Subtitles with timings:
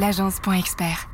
[0.00, 1.10] l'agence.expert.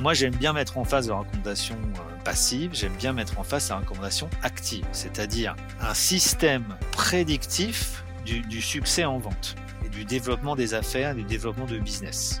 [0.00, 3.70] Moi, j'aime bien mettre en face de recommandations euh, passives, j'aime bien mettre en face
[3.70, 10.54] la recommandation active, c'est-à-dire un système prédictif du, du, succès en vente et du développement
[10.54, 12.40] des affaires, du développement de business.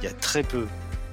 [0.00, 0.66] Il y a très peu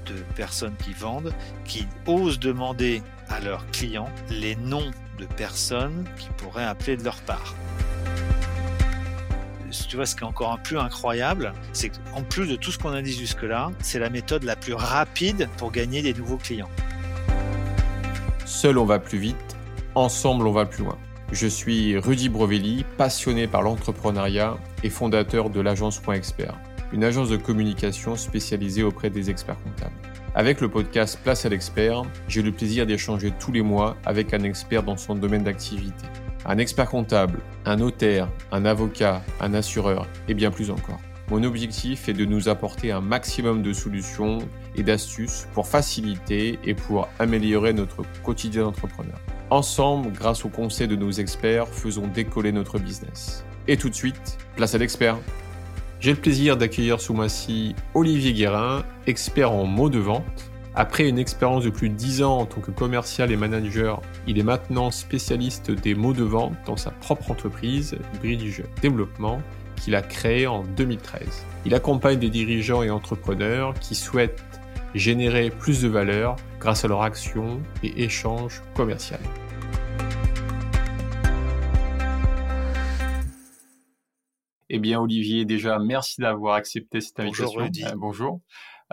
[0.06, 1.34] de personnes qui vendent
[1.66, 7.18] qui osent demander à leurs clients les noms de personnes qui pourraient appeler de leur
[7.18, 7.54] part
[9.88, 12.78] tu vois, ce qui est encore un plus incroyable, c'est qu'en plus de tout ce
[12.78, 16.70] qu'on a dit jusque-là, c'est la méthode la plus rapide pour gagner des nouveaux clients.
[18.46, 19.58] Seul on va plus vite,
[19.96, 20.98] ensemble on va plus loin.
[21.32, 26.58] Je suis Rudy Brovelli, passionné par l'entrepreneuriat et fondateur de l'agence Point Expert,
[26.94, 29.96] une agence de communication spécialisée auprès des experts comptables.
[30.36, 34.44] Avec le podcast Place à l'expert, j'ai le plaisir d'échanger tous les mois avec un
[34.44, 36.06] expert dans son domaine d'activité
[36.48, 41.00] un expert comptable, un notaire, un avocat, un assureur et bien plus encore.
[41.30, 44.38] Mon objectif est de nous apporter un maximum de solutions
[44.78, 49.20] et d'astuces pour faciliter et pour améliorer notre quotidien d'entrepreneur.
[49.50, 53.44] Ensemble, grâce aux conseils de nos experts, faisons décoller notre business.
[53.68, 55.18] Et tout de suite, place à l'expert.
[56.00, 61.18] J'ai le plaisir d'accueillir sous moi-ci Olivier Guérin, expert en mots de vente après une
[61.18, 64.92] expérience de plus de 10 ans en tant que commercial et manager, il est maintenant
[64.92, 69.42] spécialiste des mots de vente dans sa propre entreprise, Bridge Développement,
[69.76, 71.48] qu'il a créée en 2013.
[71.66, 74.44] Il accompagne des dirigeants et entrepreneurs qui souhaitent
[74.94, 79.18] générer plus de valeur grâce à leur action et échanges commerciaux.
[84.70, 87.46] Eh bien, Olivier, déjà, merci d'avoir accepté cette invitation.
[87.46, 87.84] Bonjour, Rudy.
[87.86, 88.42] Euh, bonjour.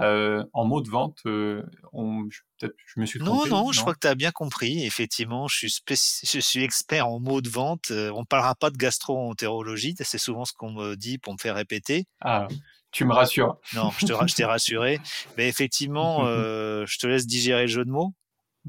[0.01, 2.25] Euh, en mot de vente, euh, on,
[2.59, 3.49] peut-être je me suis trompé.
[3.49, 4.85] Non, non, je crois que tu as bien compris.
[4.85, 7.93] Effectivement, je suis, je suis expert en mots de vente.
[7.93, 9.95] Euh, on parlera pas de gastro-entérologie.
[10.01, 12.07] C'est souvent ce qu'on me dit pour me faire répéter.
[12.21, 12.49] Ah,
[12.91, 13.59] tu me rassures.
[13.75, 15.01] Non, je je t'ai rassuré.
[15.37, 18.13] Mais effectivement, euh, je te laisse digérer le jeu de mots.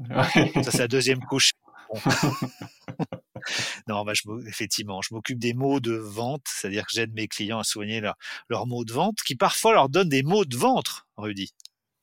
[0.08, 1.54] Ça, c'est la deuxième couche.
[1.92, 2.00] Bon.
[3.88, 7.58] non, bah, je, effectivement, je m'occupe des mots de vente, c'est-à-dire que j'aide mes clients
[7.58, 8.16] à soigner leurs
[8.48, 11.52] leur mots de vente, qui parfois leur donnent des mots de ventre, Rudy.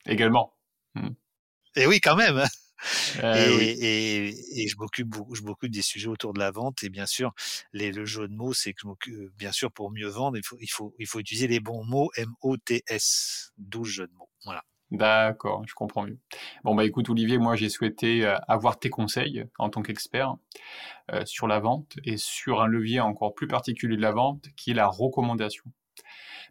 [0.06, 0.54] Également.
[0.94, 1.10] Hmm.
[1.76, 2.44] Et oui, quand même.
[3.22, 3.64] Euh, et, oui.
[3.80, 7.06] et, et, je m'occupe beaucoup, je m'occupe des sujets autour de la vente et bien
[7.06, 7.32] sûr
[7.72, 10.44] les, le jeu de mots c'est que je m'occupe bien sûr pour mieux vendre il
[10.44, 13.90] faut il faut il faut utiliser les bons mots M O T S d'où le
[13.90, 16.18] jeu de mots voilà D'accord, je comprends mieux.
[16.62, 20.36] Bon bah écoute Olivier, moi j'ai souhaité euh, avoir tes conseils en tant qu'expert
[21.12, 24.70] euh, sur la vente et sur un levier encore plus particulier de la vente qui
[24.70, 25.64] est la recommandation.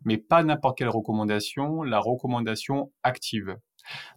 [0.03, 3.57] Mais pas n'importe quelle recommandation, la recommandation active.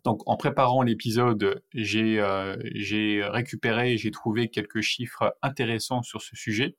[0.04, 2.56] Donc en préparant l'épisode, j'ai euh,
[3.30, 6.76] récupéré, j'ai trouvé quelques chiffres intéressants sur ce sujet,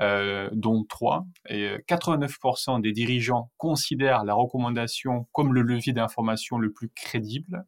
[0.00, 1.26] euh, dont trois.
[1.48, 7.64] Et 89% des dirigeants considèrent la recommandation comme le levier d'information le plus crédible.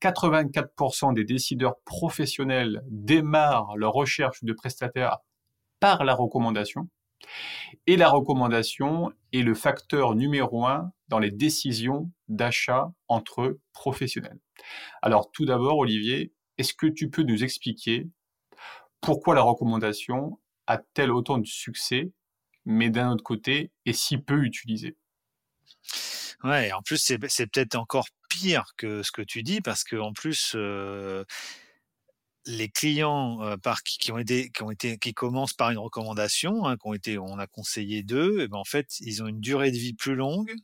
[0.00, 5.18] 84% des décideurs professionnels démarrent leur recherche de prestataires
[5.80, 6.88] par la recommandation.
[7.86, 14.38] Et la recommandation est le facteur numéro un dans les décisions d'achat entre professionnels.
[15.02, 18.08] Alors tout d'abord, Olivier, est-ce que tu peux nous expliquer
[19.00, 22.12] pourquoi la recommandation a-t-elle autant de succès,
[22.64, 24.96] mais d'un autre côté est si peu utilisée?
[26.42, 30.12] Ouais, en plus c'est peut-être encore pire que ce que tu dis parce que en
[30.12, 31.24] plus euh,
[32.46, 37.38] les clients euh, par qui, qui, ont été qui commencent par une recommandation, hein, on
[37.38, 40.54] a conseillé d'eux, ben en fait ils ont une durée de vie plus longue,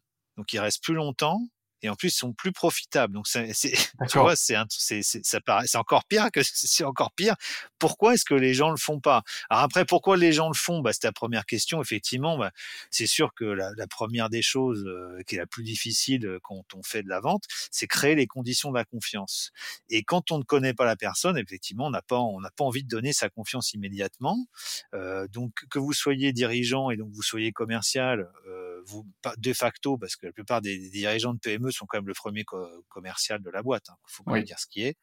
[0.40, 1.42] donc ils restent plus longtemps
[1.82, 3.12] et en plus ils sont plus profitables.
[3.12, 3.52] Donc c'est,
[4.08, 7.34] tu vois, c'est, c'est, ça paraît, c'est encore pire que c'est encore pire.
[7.78, 9.22] Pourquoi est-ce que les gens le font pas?
[9.48, 10.80] Alors après, pourquoi les gens le font?
[10.80, 11.82] Bah, c'est ta première question.
[11.82, 12.52] Effectivement, bah,
[12.90, 16.38] c'est sûr que la, la, première des choses euh, qui est la plus difficile euh,
[16.42, 19.50] quand on fait de la vente, c'est créer les conditions de la confiance.
[19.88, 22.64] Et quand on ne connaît pas la personne, effectivement, on n'a pas on n'a pas
[22.64, 24.46] envie de donner sa confiance immédiatement.
[24.94, 29.06] Euh, donc que vous soyez dirigeant et donc vous soyez commercial, euh, vous
[29.38, 32.14] de facto, parce que la plupart des, des dirigeants de PME sont quand même le
[32.14, 32.58] premier co
[32.88, 33.84] commercial de la boîte.
[33.88, 33.96] Il hein.
[34.06, 34.44] faut pas oui.
[34.44, 34.96] dire ce qui est,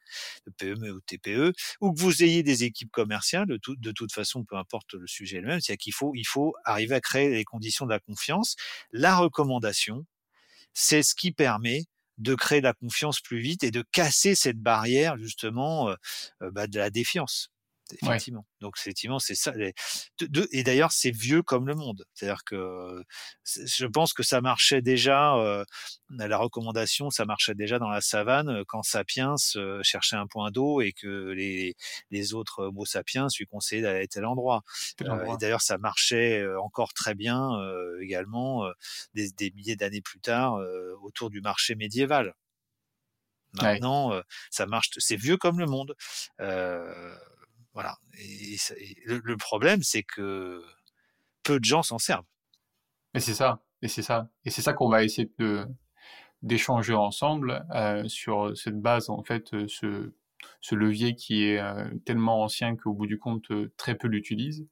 [0.45, 3.47] de PME ou TPE, ou que vous ayez des équipes commerciales.
[3.47, 6.53] De, tout, de toute façon, peu importe le sujet lui-même, c'est qu'il faut, il faut
[6.65, 8.55] arriver à créer les conditions de la confiance.
[8.91, 10.05] La recommandation,
[10.73, 11.85] c'est ce qui permet
[12.17, 16.79] de créer la confiance plus vite et de casser cette barrière justement euh, bah, de
[16.79, 17.51] la défiance.
[18.01, 18.45] Effectivement.
[18.61, 19.53] Donc effectivement, c'est ça.
[20.51, 22.05] et d'ailleurs, c'est vieux comme le monde.
[22.13, 23.03] C'est-à-dire que
[23.45, 25.35] je pense que ça marchait déjà.
[25.35, 25.63] Euh,
[26.09, 30.51] la recommandation, ça marchait déjà dans la savane euh, quand Sapiens euh, cherchait un point
[30.51, 31.75] d'eau et que les,
[32.11, 34.63] les autres Homo sapiens lui conseillaient d'aller à tel endroit.
[35.01, 35.05] et
[35.39, 37.51] d'ailleurs, ça marchait encore très bien
[38.01, 38.69] également
[39.13, 40.59] des, des, milliers d'années plus tard
[41.01, 42.33] autour du marché médiéval.
[43.61, 44.89] Maintenant, ça marche.
[44.97, 45.95] C'est vieux comme le monde.
[46.41, 47.15] Euh,
[47.77, 47.99] voilà.
[48.17, 48.57] Et,
[49.05, 50.63] le, problème, c'est que
[51.43, 52.25] peu de gens s'en servent.
[53.13, 53.61] Et c'est ça.
[53.83, 54.31] Et c'est ça.
[54.45, 55.63] Et c'est ça qu'on va essayer de
[56.41, 60.13] d'échanger ensemble euh, sur cette base en fait euh, ce,
[60.61, 64.67] ce levier qui est euh, tellement ancien qu'au bout du compte très peu l'utilisent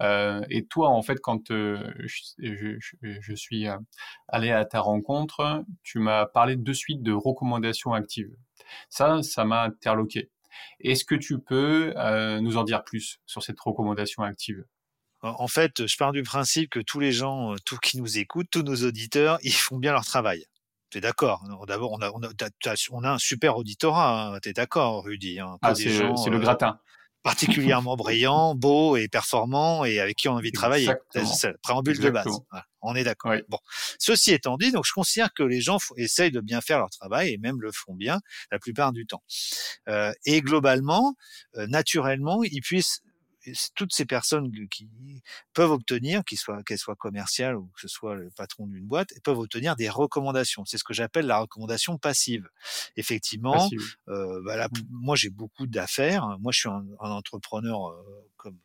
[0.00, 3.66] et toi en fait quand je, je, suis
[4.28, 8.34] allé à ta rencontre tu m'as parlé de suite de recommandations actives
[8.88, 10.30] ça ça m'a interloqué
[10.80, 14.64] est-ce que tu peux euh, nous en dire plus sur cette recommandation active?
[15.22, 18.48] En fait, je pars du principe que tous les gens, euh, tous qui nous écoutent,
[18.50, 20.44] tous nos auditeurs, ils font bien leur travail.
[20.90, 24.34] Tu es d'accord D'abord, on a, on, a, un super auditorat.
[24.34, 24.38] Hein.
[24.42, 26.80] Tu es d'accord, Rudy hein, Ah, c'est le euh, gratin
[27.22, 30.90] particulièrement brillant, beau et performant et avec qui on a envie de travailler.
[31.12, 32.26] C'est le préambule de base.
[32.82, 33.34] on est d'accord.
[33.48, 33.58] Bon,
[33.98, 37.32] ceci étant dit, donc je considère que les gens essayent de bien faire leur travail
[37.32, 38.20] et même le font bien
[38.50, 39.22] la plupart du temps.
[39.88, 41.14] Euh, et globalement,
[41.56, 43.02] euh, naturellement, ils puissent
[43.74, 44.88] toutes ces personnes qui
[45.54, 49.12] peuvent obtenir, qu'elles soient, qu'elles soient commerciales ou que ce soit le patron d'une boîte,
[49.22, 50.64] peuvent obtenir des recommandations.
[50.64, 52.48] C'est ce que j'appelle la recommandation passive.
[52.96, 53.68] Effectivement,
[54.08, 54.70] Euh, bah mmh.
[54.90, 56.38] moi j'ai beaucoup d'affaires.
[56.40, 58.58] Moi je suis un, entrepreneur euh, comme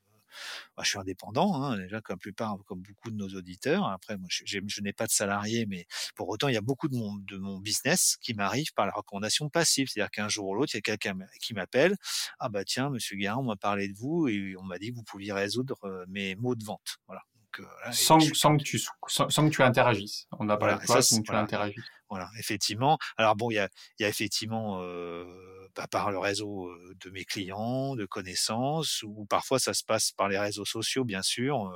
[0.76, 3.86] bah, je suis indépendant, hein, déjà comme plupart, comme beaucoup de nos auditeurs.
[3.88, 5.86] Après, moi, je, je n'ai pas de salarié, mais
[6.16, 8.92] pour autant, il y a beaucoup de mon, de mon business qui m'arrive par la
[8.92, 9.88] recommandation passive.
[9.90, 11.96] C'est-à-dire qu'un jour ou l'autre, il y a quelqu'un qui m'appelle.
[12.40, 14.96] Ah bah tiens, Monsieur Guérin, on m'a parlé de vous et on m'a dit que
[14.96, 16.98] vous pouviez résoudre euh, mes mots de vente.
[17.08, 17.22] Voilà.
[17.58, 20.28] Donc, euh, sans, sans, que tu, sans, que tu interagisses.
[20.40, 21.84] On n'a pas voilà, toi, sans que tu interagisses.
[22.10, 22.98] Voilà, effectivement.
[23.18, 26.72] Alors bon, il y a, il y a effectivement euh, bah, par le réseau
[27.04, 31.22] de mes clients, de connaissances, ou parfois ça se passe par les réseaux sociaux, bien
[31.22, 31.74] sûr.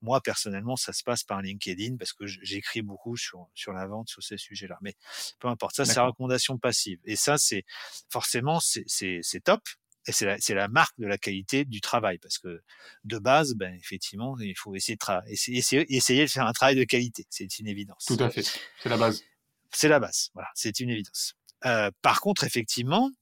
[0.00, 4.08] moi, personnellement, ça se passe par LinkedIn parce que j'écris beaucoup sur, sur la vente,
[4.08, 4.78] sur ces sujets-là.
[4.80, 4.94] Mais
[5.38, 6.98] peu importe, ça, c'est la recommandation passive.
[7.04, 7.64] Et ça, c'est
[8.10, 9.62] forcément, c'est top.
[10.06, 12.62] Et c'est la, la, marque de la qualité du travail, parce que
[13.04, 16.82] de base, ben, effectivement, il faut essayer de, essayer, essayer de faire un travail de
[16.82, 17.24] qualité.
[17.30, 18.06] C'est une évidence.
[18.06, 18.42] Tout à fait.
[18.82, 19.22] C'est la base.
[19.70, 20.30] C'est la base.
[20.34, 20.48] Voilà.
[20.54, 21.34] C'est une évidence.
[21.66, 23.12] Euh, par contre, effectivement,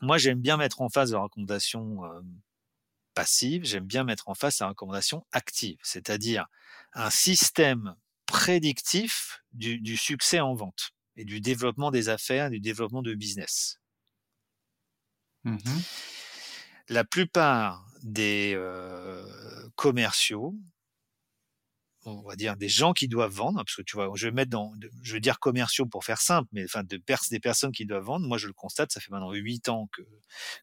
[0.00, 2.20] moi, j'aime bien mettre en face la recommandation euh,
[3.14, 6.46] passive, j'aime bien mettre en face la recommandation active, c'est-à-dire
[6.92, 7.94] un système
[8.26, 13.78] prédictif du, succès en vente et du développement des affaires, du développement de business.
[15.44, 15.58] Mmh
[16.90, 19.24] la plupart des euh,
[19.76, 20.54] commerciaux
[22.04, 24.50] on va dire des gens qui doivent vendre, parce que tu vois, je vais mettre
[24.50, 27.00] dans, je veux dire commerciaux pour faire simple, mais enfin de
[27.30, 28.26] des personnes qui doivent vendre.
[28.26, 30.02] Moi, je le constate, ça fait maintenant huit ans que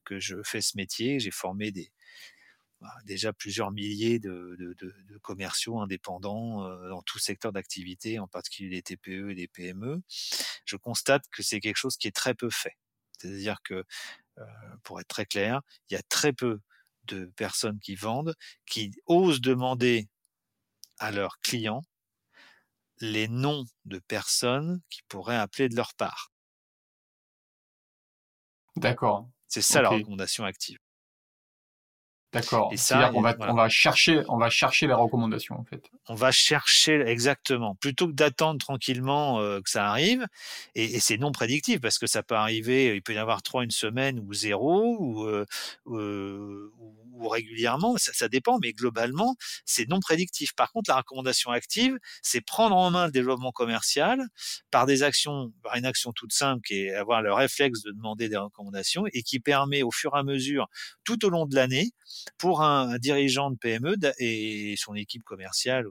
[0.03, 1.19] que je fais ce métier.
[1.19, 1.91] J'ai formé des
[2.81, 8.27] bah, déjà plusieurs milliers de, de, de, commerciaux indépendants euh, dans tout secteur d'activité, en
[8.27, 10.03] particulier les TPE et les PME.
[10.65, 12.77] Je constate que c'est quelque chose qui est très peu fait.
[13.17, 13.83] C'est-à-dire que,
[14.37, 14.45] euh,
[14.83, 16.59] pour être très clair, il y a très peu
[17.05, 18.35] de personnes qui vendent,
[18.67, 20.07] qui osent demander
[20.99, 21.83] à leurs clients
[22.99, 26.31] les noms de personnes qui pourraient appeler de leur part.
[28.77, 29.29] D'accord.
[29.47, 30.77] C'est ça la recommandation active.
[32.33, 32.69] D'accord.
[32.73, 35.81] Et ça, on va, on va chercher, on va chercher les recommandations en fait.
[36.09, 40.27] On va chercher exactement, plutôt que d'attendre tranquillement euh, que ça arrive.
[40.75, 43.63] Et, et c'est non prédictif parce que ça peut arriver, il peut y avoir trois
[43.63, 45.45] une semaine ou zéro ou, euh,
[45.87, 46.69] euh,
[47.13, 50.53] ou régulièrement, ça, ça, dépend, mais globalement, c'est non prédictif.
[50.53, 54.19] Par contre, la recommandation active, c'est prendre en main le développement commercial
[54.69, 58.29] par des actions, par une action toute simple qui est avoir le réflexe de demander
[58.29, 60.67] des recommandations et qui permet au fur et à mesure,
[61.03, 61.91] tout au long de l'année,
[62.37, 65.85] pour un, dirigeant de PME et son équipe commerciale,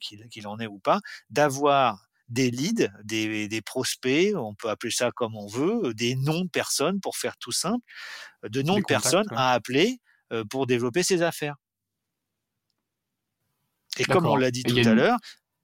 [0.00, 5.10] qu'il en est ou pas, d'avoir des leads, des, des, prospects, on peut appeler ça
[5.12, 7.84] comme on veut, des noms de personnes pour faire tout simple,
[8.42, 9.98] de noms de personnes à appeler
[10.32, 11.56] euh, pour développer ses affaires.
[13.98, 15.18] Et comme on l'a dit tout à l'heure,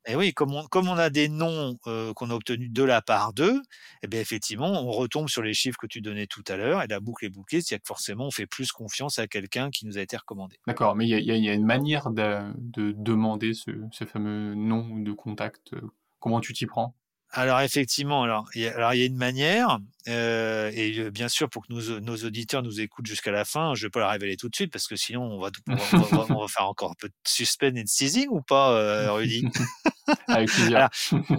[0.06, 3.02] et oui, comme on, comme on a des noms euh, qu'on a obtenus de la
[3.02, 3.61] part d'eux,
[4.02, 6.87] eh bien effectivement, on retombe sur les chiffres que tu donnais tout à l'heure, et
[6.87, 9.99] la boucle est bouclée, c'est-à-dire que forcément, on fait plus confiance à quelqu'un qui nous
[9.99, 10.56] a été recommandé.
[10.66, 14.99] D'accord, mais il y, y a, une manière de, de demander ce, ce, fameux nom
[14.99, 15.75] de contact.
[16.20, 16.94] Comment tu t'y prends?
[17.37, 21.99] Alors effectivement, alors il y a, une manière, euh, et bien sûr pour que nos,
[22.00, 24.73] nos auditeurs nous écoutent jusqu'à la fin, je vais pas la révéler tout de suite
[24.73, 27.73] parce que sinon on va, on va, on va faire encore un peu de suspense
[27.76, 29.49] et de teasing ou pas, euh, Rudy?
[30.29, 30.88] Avec plaisir.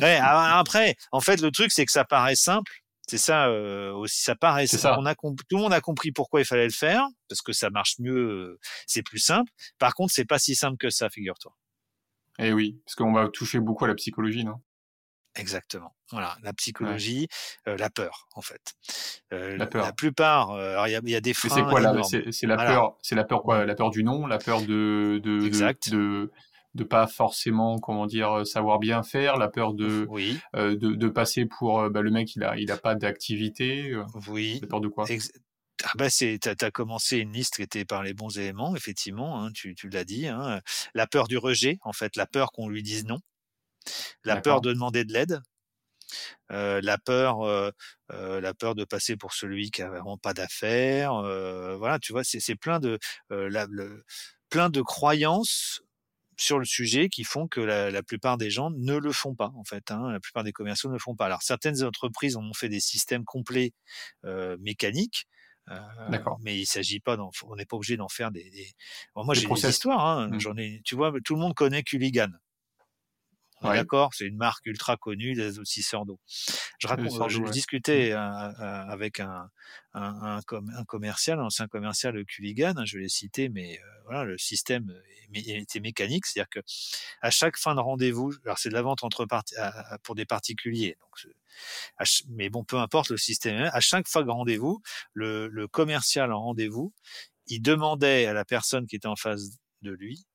[0.02, 2.74] ouais, après, en fait, le truc c'est que ça paraît simple.
[3.08, 4.68] C'est ça euh, aussi, ça paraît.
[4.68, 5.00] Ça.
[5.00, 7.70] On a tout le monde a compris pourquoi il fallait le faire parce que ça
[7.70, 9.50] marche mieux, c'est plus simple.
[9.80, 11.56] Par contre, c'est pas si simple que ça, figure-toi.
[12.40, 14.60] Eh oui, parce qu'on va toucher beaucoup à la psychologie, non?
[15.36, 15.94] Exactement.
[16.12, 17.28] Voilà, la psychologie,
[17.66, 17.74] ouais.
[17.74, 18.76] euh, la peur, en fait.
[19.34, 19.86] Euh, la peur.
[19.86, 21.50] La plupart, euh, il y, y, a des freins.
[21.50, 22.72] C'est quoi là C'est la voilà.
[22.72, 22.98] peur.
[23.02, 23.66] C'est la peur quoi?
[23.66, 25.90] La peur du non, la peur de de exact.
[25.90, 26.30] de,
[26.90, 30.40] pas forcément comment dire savoir bien faire, la peur de oui.
[30.56, 33.96] euh, de, de, passer pour bah, le mec il a il a pas d'activité.
[34.28, 34.60] Oui.
[34.62, 35.06] La peur de quoi?
[35.10, 35.32] Ex
[35.84, 39.52] ah bah c'est, t'as, as commencé une liste traitée par les bons éléments, effectivement, hein,
[39.54, 40.28] tu, tu l'as dit.
[40.28, 40.62] Hein.
[40.94, 43.20] La peur du rejet, en fait, la peur qu'on lui dise non
[44.24, 45.42] la peur de demander de l'aide,
[46.52, 47.72] euh, la peur, euh,
[48.12, 51.14] euh, la peur de passer pour celui qui a vraiment pas d'affaires.
[51.78, 53.00] voilà, tu vois, c'est, plein de,
[53.30, 54.04] la, le,
[54.50, 55.82] plein de croyances
[56.38, 59.54] sur le sujet qui font que la, la, plupart des gens ne le font pas
[59.56, 59.90] en fait.
[59.92, 61.26] Hein, la plupart des commerciaux ne le font pas.
[61.28, 63.74] Alors certaines entreprises ont fait des systèmes complets
[64.60, 65.28] mécaniques.
[65.72, 68.50] Euh, mais il s'agit pas d'en, on n'est pas obligé d'en faire des.
[68.52, 68.68] des...
[69.16, 70.06] Bon, moi, j'ai des histoires.
[70.06, 70.40] Hein, Mmh.
[70.40, 70.82] J'en ai.
[70.86, 72.30] Tu vois, tout le monde connaît Culligan.
[73.62, 73.76] Ouais.
[73.76, 76.20] D'accord, c'est une marque ultra connue des adoucisseurs d'eau.
[76.78, 77.50] Je, raconte, je ouais.
[77.52, 79.50] discutais euh, avec un,
[79.94, 80.42] un, un,
[80.78, 84.94] un, commercial, un ancien commercial Culligan, hein, je l'ai cité, mais euh, voilà, le système
[85.34, 86.60] était mécanique, c'est-à-dire que
[87.22, 89.26] à chaque fin de rendez-vous, alors c'est de la vente entre
[89.58, 91.34] à, pour des particuliers, donc
[92.30, 94.82] mais bon, peu importe le système, à chaque fois de rendez-vous,
[95.14, 96.94] le, le commercial en rendez-vous,
[97.48, 100.35] il demandait à la personne qui était en face de lui euh,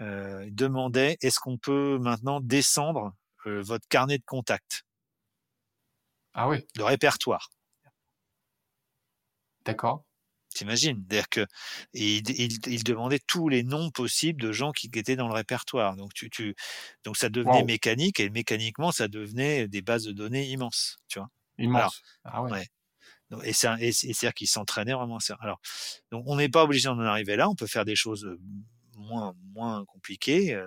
[0.00, 3.14] demandait est-ce qu'on peut maintenant descendre
[3.46, 4.84] euh, votre carnet de contact
[6.34, 6.66] Ah oui.
[6.76, 7.50] Le répertoire.
[9.64, 10.04] D'accord.
[10.50, 11.04] T'imagines?
[11.08, 11.46] C'est-à-dire que
[11.92, 15.96] il, il, il, demandait tous les noms possibles de gens qui étaient dans le répertoire.
[15.96, 16.54] Donc tu, tu
[17.04, 17.66] donc ça devenait wow.
[17.66, 21.28] mécanique et mécaniquement ça devenait des bases de données immenses, tu vois.
[21.58, 22.02] Immense.
[22.24, 22.50] Alors, ah ouais.
[22.52, 22.66] ouais.
[23.30, 25.18] Donc, et c'est et c'est-à-dire qu'ils s'entraînaient vraiment.
[25.40, 25.60] Alors
[26.10, 27.48] donc on n'est pas obligé d'en arriver là.
[27.50, 28.26] On peut faire des choses
[28.96, 30.60] moins moins compliqué.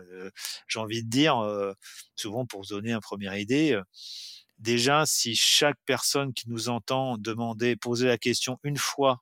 [0.68, 1.36] J'ai envie de dire,
[2.16, 3.80] souvent pour se donner une première idée,
[4.58, 9.22] déjà si chaque personne qui nous entend demandait, poser la question une fois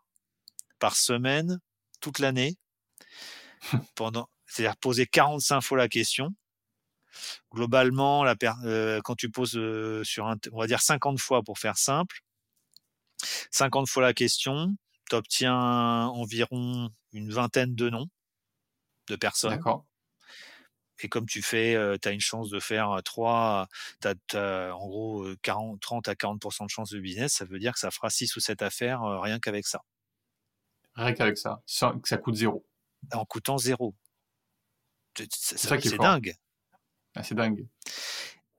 [0.80, 1.60] par semaine,
[2.02, 2.58] toute l'année,
[3.96, 6.36] pendant, c'est-à-dire poser 45 fois la question.
[7.52, 9.60] Globalement, la euh, quand tu poses
[10.04, 12.20] sur un, on va dire 50 fois pour faire simple,
[13.52, 14.76] 50 fois la question,
[15.10, 15.56] tu obtiens
[16.08, 18.08] environ une vingtaine de noms
[19.08, 19.52] de personnes.
[19.52, 19.86] D'accord.
[21.00, 23.68] Et comme tu fais, euh, tu as une chance de faire 3,
[24.02, 27.74] tu as, en gros 40, 30 à 40% de chance de business, ça veut dire
[27.74, 29.82] que ça fera 6 ou 7 affaires euh, rien qu'avec ça.
[30.96, 31.62] Rien qu'avec ça.
[31.68, 31.94] ça.
[32.04, 32.66] Ça coûte zéro.
[33.14, 33.96] En coûtant zéro.
[35.18, 36.36] C'est ça qui est, est dingue.
[37.16, 37.68] Ah, c'est dingue.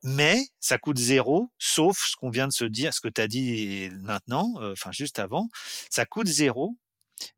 [0.05, 3.26] Mais ça coûte zéro, sauf ce qu'on vient de se dire, ce que tu as
[3.26, 5.49] dit maintenant, euh, enfin juste avant,
[5.90, 6.76] ça coûte zéro,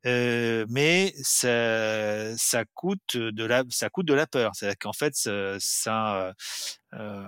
[0.06, 4.52] euh, mais ça, ça coûte de la, ça coûte de la peur.
[4.54, 6.34] C'est-à-dire qu'en fait, ça, ça
[6.94, 7.26] euh,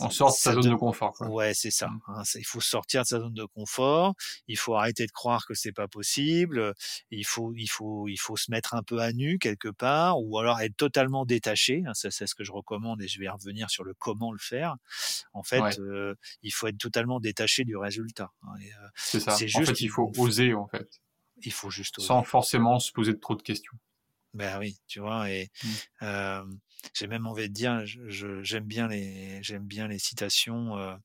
[0.00, 1.12] on sort de sa zone de, de confort.
[1.14, 1.28] Quoi.
[1.28, 4.14] Ouais, c'est ça, hein, ça, Il faut sortir de sa zone de confort.
[4.46, 6.74] Il faut arrêter de croire que c'est pas possible.
[7.10, 10.38] Il faut, il faut, il faut se mettre un peu à nu quelque part, ou
[10.38, 11.82] alors être totalement détaché.
[11.86, 14.38] Hein, ça, c'est ce que je recommande, et je vais revenir sur le comment le
[14.38, 14.76] faire.
[15.32, 15.80] En fait, ouais.
[15.80, 18.30] euh, il faut être totalement détaché du résultat.
[18.42, 19.34] Hein, euh, c'est ça.
[19.36, 20.88] Juste, en fait, il faut oser, en fait.
[21.42, 22.06] Il faut juste oser.
[22.06, 23.76] Sans forcément se poser de trop de questions.
[24.34, 25.68] Ben oui, tu vois, et mmh.
[26.02, 26.44] euh,
[26.92, 30.76] j'ai même envie de dire, j'aime bien les, j'aime bien les citations.
[30.76, 30.96] Euh,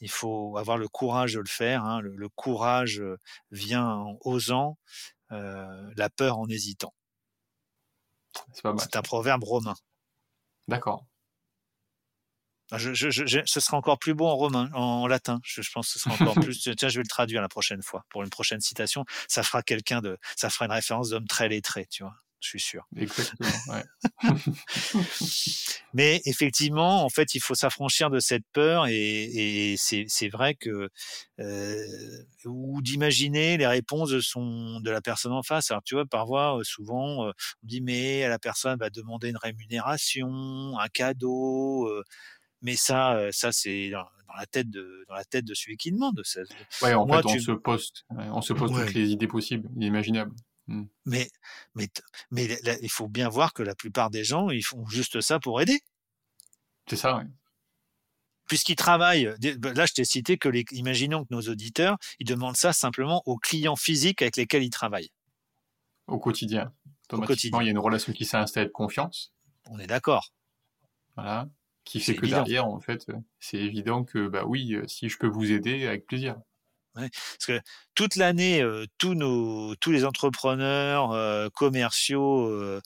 [0.00, 1.84] il faut avoir le courage de le faire.
[1.84, 3.02] Hein, le, le, courage
[3.50, 4.78] vient en osant,
[5.32, 6.94] euh, la peur en hésitant.
[8.52, 9.74] C'est, C'est un proverbe romain.
[10.68, 11.06] D'accord.
[12.72, 15.40] Je, je, je, ce sera encore plus beau en romain, en latin.
[15.44, 16.58] Je, pense que ce sera encore plus.
[16.76, 19.04] Tiens, je vais le traduire la prochaine fois pour une prochaine citation.
[19.28, 22.14] Ça fera quelqu'un de, ça fera une référence d'homme très lettré, tu vois.
[22.44, 22.86] Je suis sûr.
[22.94, 23.48] Exactement.
[23.68, 23.84] Ouais.
[25.94, 30.90] Mais effectivement, en fait, il faut s'affranchir de cette peur et, et c'est, vrai que
[31.40, 31.86] euh,
[32.44, 35.70] ou d'imaginer les réponses de son de la personne en face.
[35.70, 37.30] Alors tu vois, parfois, souvent, euh,
[37.62, 41.88] on dit mais la personne va demander une rémunération, un cadeau.
[41.88, 42.04] Euh,
[42.64, 45.92] mais ça, ça c'est dans, dans, la tête de dans la tête de celui qui
[45.92, 46.20] demande.
[46.24, 46.40] Ça,
[46.82, 47.36] ouais, en Moi, fait, tu...
[47.36, 48.86] on se on se pose ouais.
[48.86, 50.34] toutes les idées possibles, inimaginables.
[50.66, 50.84] Mmh.
[51.04, 51.30] Mais
[51.74, 51.88] mais
[52.30, 55.38] mais là, il faut bien voir que la plupart des gens, ils font juste ça
[55.38, 55.80] pour aider.
[56.88, 57.24] C'est ça, oui.
[58.46, 62.56] puisqu'ils travaillent, bah, là je t'ai cité que les, imaginons que nos auditeurs, ils demandent
[62.56, 65.10] ça simplement aux clients physiques avec lesquels ils travaillent.
[66.06, 66.72] Au quotidien.
[67.10, 69.32] Automatiquement, il y a une relation qui s'est installée de confiance.
[69.66, 70.32] On est d'accord.
[71.16, 71.48] Voilà.
[71.84, 73.06] Qui fait que derrière, en fait,
[73.40, 76.36] c'est évident que, bah oui, euh, si je peux vous aider, avec plaisir.
[76.94, 77.10] parce
[77.46, 77.60] que
[77.94, 82.80] toute l'année, euh, tous nos, tous les entrepreneurs euh, commerciaux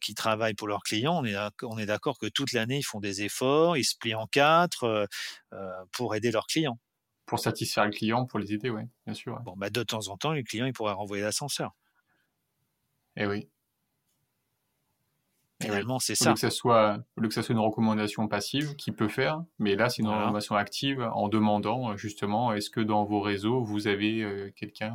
[0.00, 3.00] qui travaillent pour leurs clients, on est, on est d'accord que toute l'année ils font
[3.00, 5.08] des efforts, ils se plient en quatre
[5.92, 6.78] pour aider leurs clients.
[7.26, 9.40] Pour satisfaire le client, pour les aider, oui, bien sûr.
[9.40, 11.72] Bon, bah de temps en temps, les clients ils pourraient renvoyer l'ascenseur.
[13.16, 13.48] Eh oui.
[15.62, 16.32] Finalement, c'est ça.
[16.32, 20.02] Que ça soit, que ça soit une recommandation passive qui peut faire, mais là, c'est
[20.02, 24.94] une recommandation active en demandant justement est-ce que dans vos réseaux, vous avez euh, quelqu'un?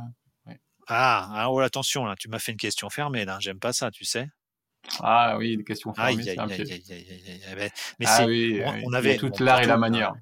[0.86, 3.38] Ah, ah oh, attention, là, tu m'as fait une question fermée, là.
[3.40, 4.28] J'aime pas ça, tu sais.
[5.00, 7.70] Ah oui, des questions fermées, c'est un Mais
[8.06, 10.14] ah, oui, on, avait toute l'art et la manière.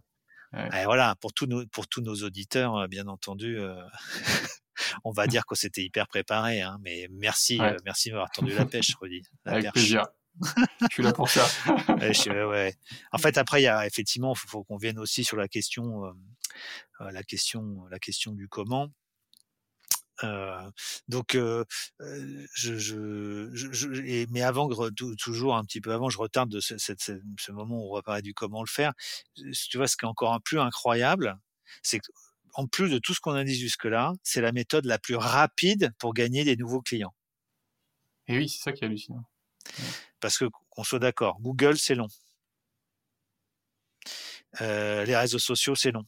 [0.55, 3.76] Et voilà, pour tous nos, pour tous nos auditeurs, euh, bien entendu, euh,
[5.05, 6.62] on va dire que c'était hyper préparé.
[6.62, 9.23] Hein, mais merci, merci de m'avoir tendu la pêche, Rudy.
[9.45, 10.07] Avec plaisir
[10.43, 11.45] je suis là pour ça.
[11.88, 12.75] ouais,
[13.12, 16.05] En fait, après, il y a effectivement, il faut, qu'on vienne aussi sur la question,
[16.05, 16.12] euh,
[17.00, 18.90] euh, la question, la question du comment.
[20.25, 20.71] Euh,
[21.09, 21.69] donc, je,
[22.55, 24.69] je, je, mais avant,
[25.19, 28.23] toujours un petit peu avant, je retarde de ce, ce, moment où on va parler
[28.23, 28.93] du comment le faire.
[29.35, 31.38] Tu vois, ce qui est encore un plus incroyable,
[31.83, 35.16] c'est qu'en plus de tout ce qu'on a dit jusque-là, c'est la méthode la plus
[35.16, 37.14] rapide pour gagner des nouveaux clients.
[38.28, 39.25] Et oui, c'est ça qui est hallucinant.
[40.21, 42.09] Parce que qu'on soit d'accord, Google c'est long.
[44.61, 46.05] Euh, les réseaux sociaux c'est long.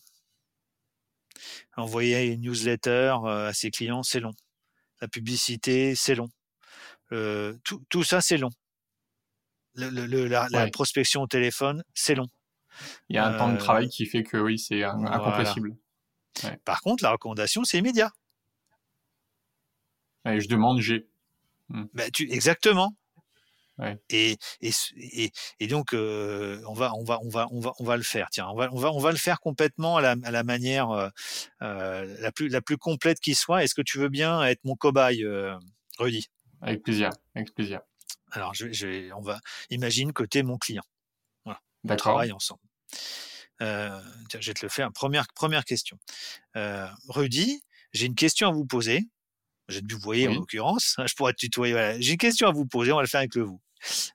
[1.77, 4.33] Envoyer une newsletter euh, à ses clients c'est long.
[5.01, 6.29] La publicité c'est long.
[7.13, 8.51] Euh, tout, tout, ça c'est long.
[9.75, 12.27] Le, la, prospection au téléphone c'est long.
[13.09, 15.77] Il y a un temps de travail qui fait que oui c'est incompressible.
[16.65, 18.11] Par contre la recommandation c'est immédiat.
[20.25, 21.09] je demande j'ai.
[21.69, 21.85] Hmm.
[21.93, 22.95] Ben, tu, exactement.
[24.11, 27.85] Et, et, et, et, donc euh, on va on va on va on va on
[27.85, 28.29] va le faire.
[28.31, 30.91] Tiens, on va on va on va le faire complètement à la, à la manière
[30.91, 31.09] euh,
[31.63, 33.63] euh la plus la plus complète qui soit.
[33.63, 35.57] Est-ce que tu veux bien être mon cobaye, euh,
[35.99, 36.27] Rudy?
[36.61, 37.81] Avec plaisir, avec plaisir.
[38.33, 39.39] Alors je, je on va
[39.71, 40.85] imagine que tu es mon client.
[41.45, 41.61] Voilà.
[41.89, 42.61] On travaille ensemble.
[43.63, 44.91] Euh, tiens, je vais te le faire.
[44.93, 45.99] Première première question.
[47.09, 49.05] Rudy, j'ai une question à vous poser.
[49.69, 50.97] J'ai dû vous voyer en l'occurrence.
[51.07, 51.75] Je pourrais te tutoyer.
[51.75, 52.01] Voilà.
[52.01, 52.91] J'ai une question à vous poser.
[52.91, 53.61] On va le faire avec le vous.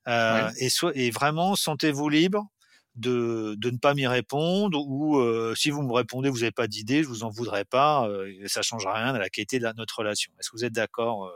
[0.08, 2.47] Euh, et, et vraiment, sentez-vous libre
[2.95, 6.67] de, de ne pas m'y répondre ou euh, si vous me répondez, vous n'avez pas
[6.67, 8.08] d'idée, je vous en voudrais pas.
[8.08, 10.32] Euh, ça changera rien à la qualité de notre relation.
[10.39, 11.32] Est-ce que vous êtes d'accord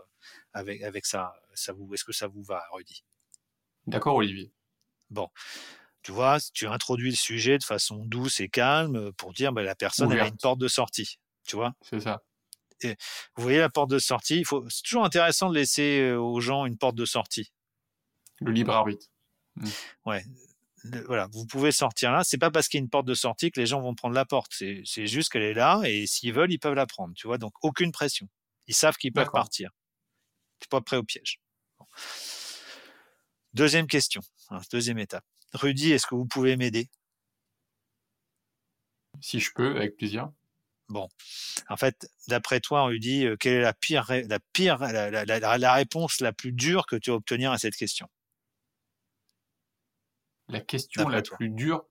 [0.53, 3.03] avec, avec ça, ça vous, Est-ce que ça vous va, Rudy?
[3.87, 4.51] D'accord, Olivier.
[5.09, 5.29] Bon.
[6.03, 9.75] Tu vois, tu introduis le sujet de façon douce et calme pour dire bah, la
[9.75, 11.19] personne elle a une porte de sortie.
[11.45, 11.73] Tu vois?
[11.81, 12.21] C'est ça.
[12.81, 12.95] Et
[13.35, 14.43] vous voyez la porte de sortie.
[14.69, 17.51] C'est toujours intéressant de laisser aux gens une porte de sortie.
[18.41, 19.07] Le libre arbitre.
[19.55, 19.67] Mmh.
[20.05, 20.23] Ouais.
[21.05, 22.23] voilà, vous pouvez sortir là.
[22.23, 24.15] C'est pas parce qu'il y a une porte de sortie que les gens vont prendre
[24.15, 24.53] la porte.
[24.53, 27.13] C'est juste qu'elle est là et s'ils veulent, ils peuvent la prendre.
[27.15, 28.27] Tu vois, donc aucune pression.
[28.67, 29.71] Ils savent qu'ils peuvent partir.
[30.59, 31.39] Tu pas prêt au piège.
[33.53, 35.25] Deuxième question, hein, deuxième étape.
[35.53, 36.89] Rudy, est-ce que vous pouvez m'aider?
[39.21, 40.29] Si je peux, avec plaisir.
[40.89, 41.09] Bon,
[41.69, 45.73] en fait, d'après toi, Rudy, euh, quelle est la pire, la pire, la, la, la,
[45.73, 48.07] réponse la plus dure que tu vas obtenir à cette question?
[50.49, 51.85] La question la plus dure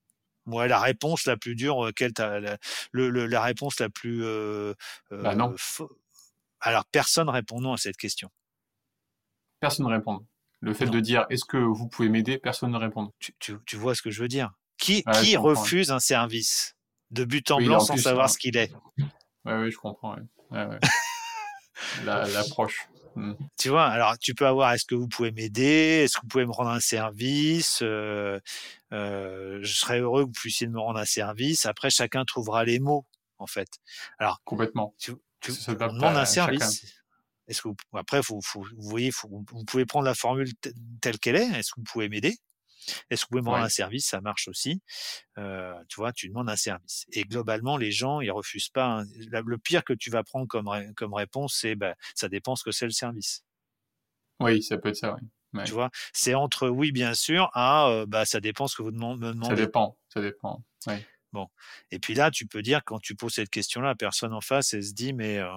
[0.47, 2.57] Ouais, la réponse la plus dure, euh, quelle la,
[2.93, 4.25] le, la réponse la plus.
[4.25, 4.75] Euh,
[5.11, 5.55] bah non.
[6.61, 8.31] Alors, personne répond non à cette question.
[9.61, 10.25] Personne ne répond.
[10.61, 13.13] Le fait de dire est-ce que vous pouvez m'aider, personne ne répond.
[13.19, 14.53] Tu, tu, tu, vois ce que je veux dire?
[14.79, 16.77] Qui, qui refuse un service
[17.11, 18.73] de but en blanc sans savoir ce qu'il est?
[18.99, 20.17] Oui, oui, je comprends.
[22.05, 22.89] L'approche.
[23.17, 23.33] Hmm.
[23.59, 26.03] Tu vois, alors tu peux avoir est-ce que vous pouvez m'aider?
[26.05, 27.81] Est-ce que vous pouvez me rendre un service?
[27.83, 28.39] Euh,
[28.93, 31.65] euh, Je serais heureux que vous puissiez me rendre un service.
[31.65, 33.07] Après, chacun trouvera les mots,
[33.39, 33.69] en fait.
[34.19, 34.95] Alors, complètement.
[34.99, 35.53] Tu, tu
[36.19, 37.03] un service.
[37.49, 40.53] Est-ce que vous, après, vous, vous voyez, vous pouvez prendre la formule
[41.01, 41.49] telle qu'elle est.
[41.59, 42.37] Est-ce que vous pouvez m'aider?
[43.11, 44.07] Est-ce que vous pouvez me rendre un service?
[44.07, 44.81] Ça marche aussi.
[45.39, 47.07] Euh, tu vois, tu demandes un service.
[47.13, 49.03] Et globalement, les gens, ils refusent pas.
[49.17, 52.71] Le pire que tu vas prendre comme, comme réponse, c'est bah, ça dépend ce que
[52.73, 53.45] c'est le service.
[54.41, 55.29] Oui, ça peut être ça, oui.
[55.65, 58.91] Tu vois, c'est entre oui, bien sûr, à euh, bah, ça dépend ce que vous
[58.91, 59.49] me demandez.
[59.49, 60.63] Ça dépend, ça dépend.
[61.33, 61.49] Bon.
[61.91, 64.75] Et puis là, tu peux dire, quand tu poses cette question-là, la personne en face,
[64.75, 65.39] elle se dit, mais.
[65.39, 65.49] Euh,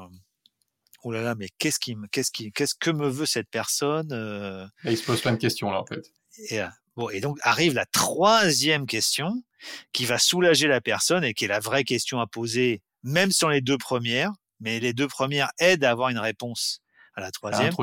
[1.03, 4.97] oh là là, mais qu'est-ce qui, qu'est-ce qui, qu'est-ce que me veut cette personne Il
[4.97, 6.13] se pose plein de questions là en fait.
[6.49, 6.61] Et
[6.95, 9.43] Bon, et donc arrive la troisième question
[9.91, 13.49] qui va soulager la personne et qui est la vraie question à poser, même sur
[13.49, 16.81] les deux premières, mais les deux premières aident à avoir une réponse
[17.15, 17.73] à la troisième.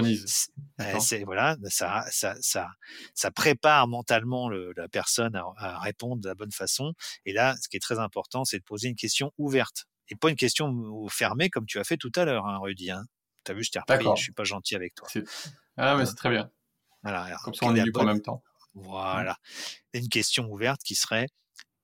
[1.00, 2.68] C'est voilà, ça, ça, ça,
[3.14, 6.94] ça prépare mentalement le, la personne à, à, répondre de la bonne façon.
[7.24, 10.30] Et là, ce qui est très important, c'est de poser une question ouverte et pas
[10.30, 12.90] une question fermée comme tu as fait tout à l'heure, hein, Rudy.
[12.90, 13.04] Hein.
[13.44, 15.08] Tu as vu, je t'ai repris, je suis pas gentil avec toi.
[15.76, 16.50] Ah, mais c'est très bien.
[17.02, 18.42] Voilà, comme ça, on est libre en même temps.
[18.76, 19.36] Voilà.
[19.94, 21.28] Une question ouverte qui serait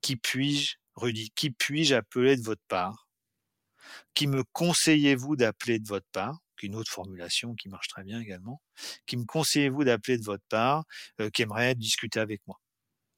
[0.03, 3.09] qui puis-je, Rudy, qui puis-je appeler de votre part?
[4.15, 6.39] Qui me conseillez-vous d'appeler de votre part?
[6.63, 8.63] Une autre formulation qui marche très bien également.
[9.07, 10.85] Qui me conseillez-vous d'appeler de votre part,
[11.21, 12.61] euh, qui aimerait discuter avec moi?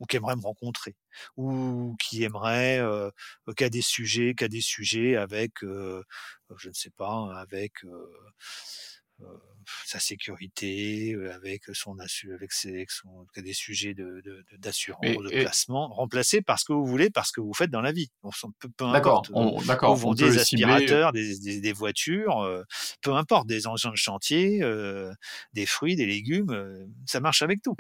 [0.01, 0.97] Ou qui aimerait me rencontrer,
[1.37, 3.11] ou qui aimerait, euh,
[3.57, 6.03] qui a des sujets, qui a des sujets avec, euh,
[6.57, 8.11] je ne sais pas, avec euh,
[9.87, 14.23] sa sécurité, euh, avec son avec, ses, avec son, des sujets de,
[14.59, 17.93] d'assurance, de, placement, remplacé par ce que vous voulez, parce que vous faites dans la
[17.93, 18.11] vie.
[18.23, 19.31] On, peu, peu importe.
[19.67, 19.95] D'accord.
[19.95, 22.63] Vous vendez des aspirateurs, des, des, des, voitures, euh,
[23.03, 25.13] peu importe, des engins de chantier, euh,
[25.53, 27.77] des fruits, des légumes, ça marche avec tout.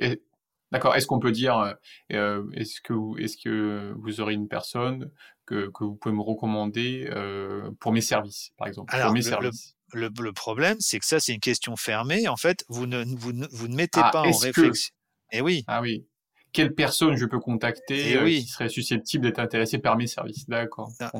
[0.74, 0.96] D'accord.
[0.96, 1.76] Est-ce qu'on peut dire,
[2.12, 5.08] euh, est-ce que vous, est-ce que vous aurez une personne
[5.46, 9.20] que, que vous pouvez me recommander euh, pour mes services, par exemple, Alors, pour mes
[9.20, 9.76] le, services?
[9.94, 12.28] Le, le, problème, c'est que ça, c'est une question fermée.
[12.28, 14.90] En fait, vous ne, vous ne, vous ne mettez ah, pas en réflexion.
[15.30, 15.36] Que...
[15.36, 15.64] Eh oui.
[15.66, 16.06] Ah oui.
[16.52, 18.44] Quelle personne je peux contacter eh oui.
[18.44, 20.48] qui serait susceptible d'être intéressée par mes services?
[20.48, 20.92] D'accord.
[21.00, 21.10] Ah,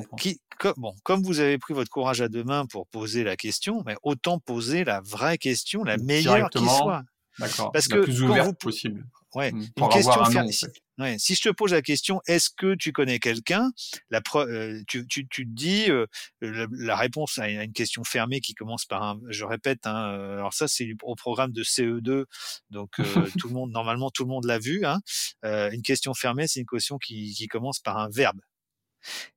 [0.57, 3.83] comme, bon, comme vous avez pris votre courage à deux mains pour poser la question,
[3.85, 7.03] mais autant poser la vraie question, la meilleure qui soit.
[7.37, 7.73] D'accord.
[7.73, 8.53] Parce la que plus ouverte vous...
[8.53, 9.05] possible.
[9.35, 9.51] Ouais.
[9.51, 9.67] Mmh.
[9.77, 10.43] Une question fer...
[10.43, 10.81] nom, en fait.
[10.97, 11.17] ouais.
[11.19, 13.69] Si je te pose la question, est-ce que tu connais quelqu'un?
[14.09, 14.37] La pre...
[14.37, 16.07] euh, tu, tu, tu, te dis euh,
[16.39, 19.19] la, la, réponse à une question fermée qui commence par un.
[19.27, 22.23] Je répète, hein, euh, alors ça c'est au programme de CE2,
[22.69, 23.03] donc euh,
[23.39, 24.85] tout le monde normalement tout le monde l'a vu.
[24.85, 25.01] Hein.
[25.43, 28.39] Une question fermée, c'est une question qui, qui commence par un verbe.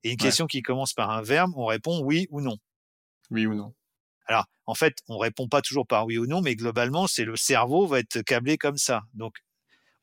[0.03, 0.17] Et une ouais.
[0.17, 2.57] question qui commence par un verbe, on répond oui ou non.
[3.31, 3.73] Oui ou non.
[4.25, 7.35] Alors, en fait, on répond pas toujours par oui ou non, mais globalement, c'est le
[7.35, 9.01] cerveau va être câblé comme ça.
[9.13, 9.35] Donc,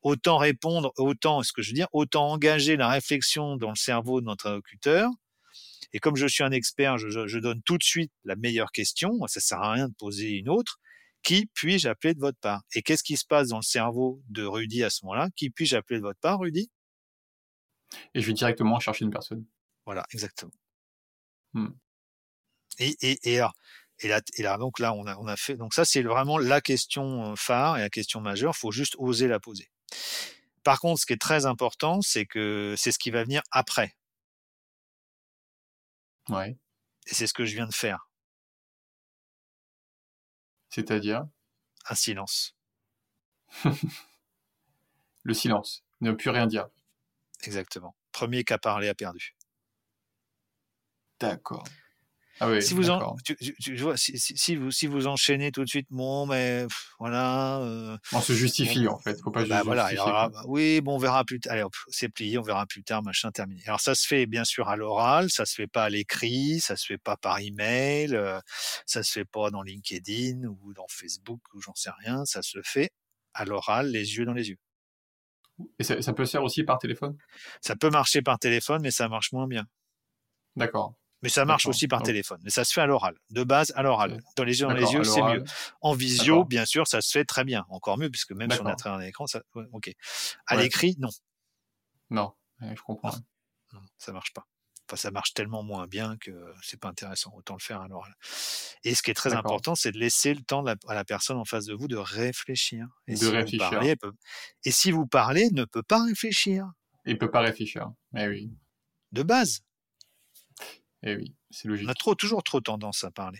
[0.01, 4.21] autant répondre, autant, ce que je veux dire, autant engager la réflexion dans le cerveau
[4.21, 5.09] de notre interlocuteur.
[5.93, 9.13] Et comme je suis un expert, je, je, donne tout de suite la meilleure question.
[9.27, 10.79] Ça sert à rien de poser une autre.
[11.23, 12.61] Qui puis-je appeler de votre part?
[12.73, 15.29] Et qu'est-ce qui se passe dans le cerveau de Rudy à ce moment-là?
[15.35, 16.69] Qui puis-je appeler de votre part, Rudy?
[18.13, 19.45] Et je vais directement chercher une personne.
[19.85, 20.51] Voilà, exactement.
[21.53, 21.69] Hmm.
[22.79, 23.53] Et, et, et alors,
[23.99, 25.55] et là, et là, donc là, on a, on a fait.
[25.55, 28.53] Donc ça, c'est vraiment la question phare et la question majeure.
[28.55, 29.69] Il faut juste oser la poser.
[30.63, 33.95] Par contre, ce qui est très important, c'est que c'est ce qui va venir après.
[36.29, 36.57] Ouais.
[37.07, 38.09] Et c'est ce que je viens de faire.
[40.69, 41.25] C'est-à-dire?
[41.89, 42.55] Un silence.
[45.23, 45.83] Le silence.
[46.01, 46.67] Ne plus rien dire.
[47.43, 47.95] Exactement.
[48.11, 49.35] Premier a parlé a perdu.
[51.19, 51.63] D'accord.
[52.39, 55.07] Ah oui, si vous en, tu, tu, tu vois, si, si, si, vous si vous
[55.07, 57.59] enchaînez tout de suite, bon, mais pff, voilà.
[57.61, 59.85] Euh, on se justifie bon, en fait, faut pas bah, voilà.
[59.85, 61.53] Alors, bah, oui, bon, on verra plus tard.
[61.53, 63.63] Allez, c'est plié, on verra plus tard, machin terminé.
[63.65, 66.75] Alors ça se fait bien sûr à l'oral, ça se fait pas à l'écrit, ça
[66.75, 68.39] se fait pas par email, euh,
[68.85, 72.59] ça se fait pas dans LinkedIn ou dans Facebook ou j'en sais rien, ça se
[72.63, 72.91] fait
[73.33, 74.57] à l'oral, les yeux dans les yeux.
[75.79, 77.17] Et ça, ça peut se faire aussi par téléphone?
[77.61, 79.65] Ça peut marcher par téléphone, mais ça marche moins bien.
[80.55, 80.95] D'accord.
[81.23, 82.39] Mais ça marche aussi par téléphone.
[82.43, 83.15] Mais ça se fait à l'oral.
[83.31, 84.21] De base, à l'oral.
[84.35, 85.43] Dans les yeux, dans les yeux, c'est mieux.
[85.81, 87.65] En visio, bien sûr, ça se fait très bien.
[87.69, 89.91] Encore mieux, puisque même si on est à travers un écran, ça, ouais, ok.
[90.45, 90.63] À ouais.
[90.63, 91.09] l'écrit, non.
[92.09, 93.11] Non, je comprends.
[93.11, 93.79] Non.
[93.79, 94.47] non, ça marche pas.
[94.89, 97.33] Enfin, ça marche tellement moins bien que c'est pas intéressant.
[97.35, 98.15] Autant le faire à l'oral.
[98.85, 101.43] Et ce qui est très important, c'est de laisser le temps à la personne en
[101.43, 102.87] face de vous de réfléchir.
[103.05, 103.65] Et de si réfléchir.
[103.65, 104.13] Vous parlez, peut...
[104.63, 106.71] Et si vous parlez, ne peut pas réfléchir.
[107.05, 107.91] Il peut pas réfléchir.
[108.15, 108.53] Eh oui.
[109.11, 109.61] De base.
[111.03, 111.87] Eh oui, c'est logique.
[111.87, 113.39] On a trop, toujours trop tendance à parler.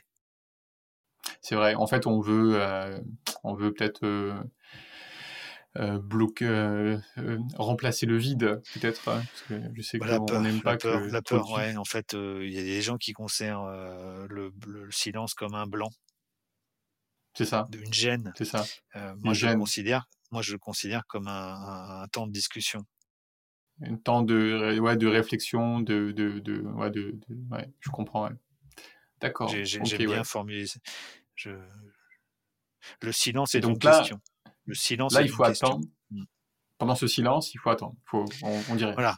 [1.42, 1.76] C'est vrai.
[1.76, 3.00] En fait, on veut, euh,
[3.44, 4.36] on veut peut-être euh,
[5.78, 6.98] euh, bloquer, euh,
[7.56, 9.10] remplacer le vide, peut-être.
[9.10, 11.12] Hein, parce que je sais bah, qu'on n'aime pas la peur, que.
[11.12, 11.76] La peur, ouais.
[11.76, 13.66] En fait, il y a des gens qui considèrent
[14.30, 15.90] le, le, silence comme un blanc.
[17.34, 17.68] C'est ça.
[17.74, 18.34] Une gêne.
[18.38, 18.66] C'est ça.
[18.96, 19.54] moi, Une je gêne.
[19.54, 22.84] le considère, moi, je le considère comme un, un, un temps de discussion
[23.82, 28.28] un temps de, ouais, de réflexion, de, de, de, ouais, de, de ouais, je comprends.
[28.28, 28.36] Ouais.
[29.22, 29.50] D'accord.
[29.50, 30.66] J'ai okay, bien formulé.
[31.36, 31.52] Je...
[33.02, 34.20] Le silence est donc une là, question.
[34.66, 35.82] Le silence là, il faut attendre.
[35.82, 36.26] Question.
[36.78, 37.96] Pendant ce silence, il faut attendre.
[38.06, 38.94] Faut, on, on dirait.
[38.94, 39.18] Voilà.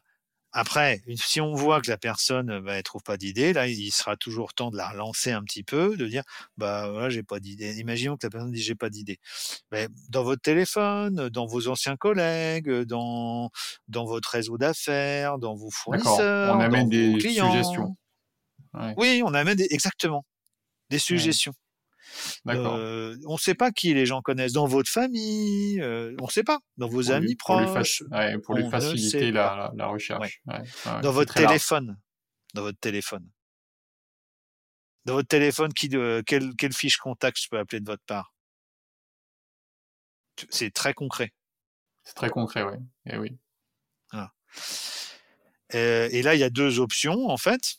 [0.51, 4.17] Après, si on voit que la personne bah, elle trouve pas d'idée, là, il sera
[4.17, 6.23] toujours temps de la relancer un petit peu, de dire
[6.57, 7.77] bah voilà, j'ai pas d'idée.
[7.79, 9.19] Imaginons que la personne dit j'ai pas d'idée.
[9.71, 13.51] Ben, dans votre téléphone, dans vos anciens collègues, dans
[13.87, 17.51] dans votre réseau d'affaires, dans vos fournisseurs, On dans amène vos des clients.
[17.51, 17.95] suggestions.
[18.73, 18.97] Ouais.
[18.97, 20.25] Oui, on amène des, exactement
[20.89, 21.53] des suggestions.
[22.47, 26.31] Euh, on ne sait pas qui les gens connaissent dans votre famille, euh, on ne
[26.31, 29.71] sait pas dans vos Pour amis lui, pour lui proches, ouais, pour lui faciliter la,
[29.87, 30.41] recherche.
[30.45, 30.55] Ouais.
[30.55, 31.47] Ouais, dans votre large.
[31.47, 31.97] téléphone,
[32.53, 33.27] dans votre téléphone,
[35.05, 35.89] dans votre téléphone, qui
[36.25, 38.33] quelle, quelle fiche contact je peux appeler de votre part?
[40.49, 41.33] C'est très concret.
[42.03, 42.63] C'est très concret.
[43.05, 43.37] Et oui.
[45.75, 47.75] Euh, et là, il y a deux options en fait.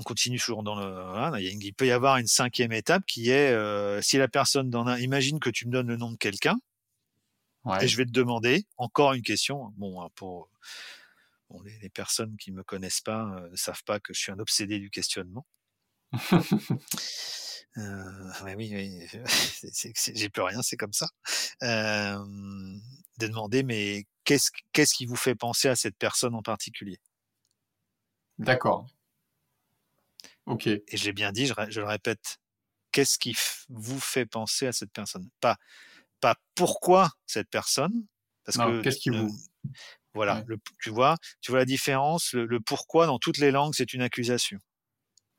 [0.00, 0.86] On continue toujours dans le.
[1.10, 4.86] voilà, il, peut y avoir une cinquième étape qui est euh, si la personne dans
[4.86, 4.98] un.
[4.98, 6.56] Imagine que tu me donnes le nom de quelqu'un
[7.64, 7.84] Ouais.
[7.84, 9.74] et je vais te demander encore une question.
[9.76, 10.48] Bon, hein, pour
[11.50, 14.32] bon, les, les personnes qui me connaissent pas euh, ne savent pas que je suis
[14.32, 15.46] un obsédé du questionnement.
[17.76, 19.22] Euh, ouais, oui, oui,
[20.14, 21.06] j'ai plus rien, c'est comme ça.
[21.62, 22.18] Euh,
[23.18, 26.98] de demander, mais qu'est-ce qu'est-ce qui vous fait penser à cette personne en particulier?
[28.38, 28.86] D'accord.
[30.48, 30.66] Ok.
[30.66, 32.38] Et je l'ai bien dit, je, le répète,
[32.92, 33.36] qu'est-ce qui
[33.68, 35.28] vous fait penser à cette personne?
[35.40, 35.56] Pas
[36.20, 38.06] pas pourquoi cette personne,
[38.44, 39.30] parce Non, que qu'est-ce qui vous.
[40.14, 40.44] voilà, Ouais.
[40.46, 42.32] le, tu vois, tu vois la différence?
[42.34, 44.58] Le, le pourquoi dans toutes les langues, c'est une accusation.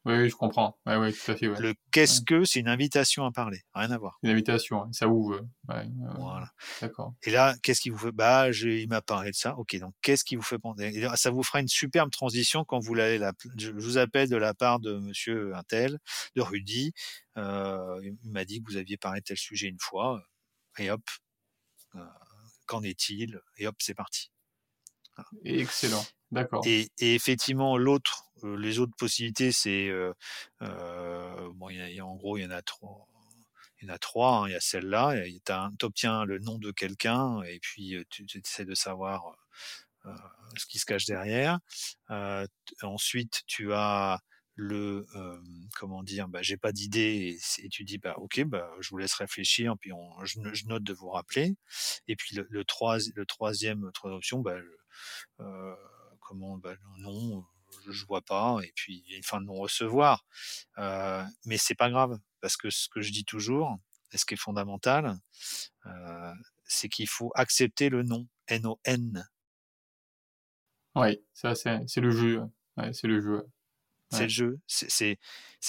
[0.05, 0.79] Oui, je comprends.
[0.85, 1.47] Ouais, ouais, tout à fait.
[1.49, 1.59] Ouais.
[1.59, 4.17] Le qu'est-ce que, c'est une invitation à parler, rien à voir.
[4.23, 5.41] Une invitation, ça ouvre.
[5.67, 6.49] Voilà.
[6.81, 7.13] D'accord.
[7.23, 9.57] Et là, qu'est-ce qui vous fait Bah, il m'a parlé de ça.
[9.57, 11.05] Ok, donc qu'est-ce qui vous fait penser?
[11.15, 13.17] Ça vous fera une superbe transition quand vous l'allez.
[13.17, 13.33] La...
[13.57, 15.99] Je vous appelle de la part de Monsieur Intel,
[16.35, 16.93] de Rudy.
[17.37, 20.23] Euh, il m'a dit que vous aviez parlé de tel sujet une fois.
[20.77, 21.01] Et hop,
[21.95, 21.99] euh,
[22.67, 23.41] qu'en est-il?
[23.57, 24.31] Et hop, c'est parti.
[25.43, 26.05] Excellent.
[26.31, 26.61] D'accord.
[26.65, 30.13] Et, et effectivement, l'autre, les autres possibilités, c'est euh,
[30.61, 31.69] euh, bon,
[32.01, 33.07] en gros, il y en a trois.
[33.81, 34.39] Il y a trois.
[34.39, 34.47] hein.
[34.49, 35.15] Il y a celle-là.
[35.79, 39.35] Tu obtiens le nom de quelqu'un et puis euh, tu, tu essaies de savoir
[40.05, 40.11] euh,
[40.57, 41.59] ce qui se cache derrière.
[42.11, 42.45] Euh,
[42.81, 44.19] ensuite, tu as
[44.55, 45.41] le euh,
[45.77, 49.13] comment dire bah, j'ai pas d'idée et, tu dis bah ok bah je vous laisse
[49.13, 49.91] réfléchir puis
[50.25, 51.55] je, no- je note de vous rappeler
[52.09, 52.65] et puis le, le
[53.25, 54.57] troisième option bah,
[55.39, 55.75] euh,
[56.19, 57.45] comment bah, non
[57.89, 60.25] je, vois pas et puis il y a une fin de non recevoir
[60.77, 63.77] euh, mais c'est pas grave parce que ce que je dis toujours
[64.11, 65.17] et ce qui est fondamental
[65.85, 66.33] euh,
[66.65, 69.27] c'est qu'il faut accepter le non N-O-N
[70.95, 72.41] Oui, ça, c'est le jeu.
[72.77, 73.47] Ouais, c'est le jeu.
[74.09, 75.19] c'est le jeu c'est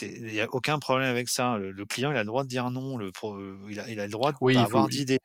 [0.02, 1.58] il y a aucun problème avec ça.
[1.58, 4.00] Le, le client il a le droit de dire non le pro, il a il
[4.00, 5.18] a le droit de Oui, pas il avoir faut, d'idée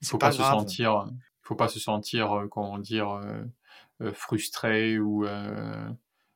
[0.00, 1.08] il faut pas pas se sentir,
[1.46, 3.44] faut pas se sentir, euh, comment dire, euh,
[4.02, 5.26] euh, frustré ou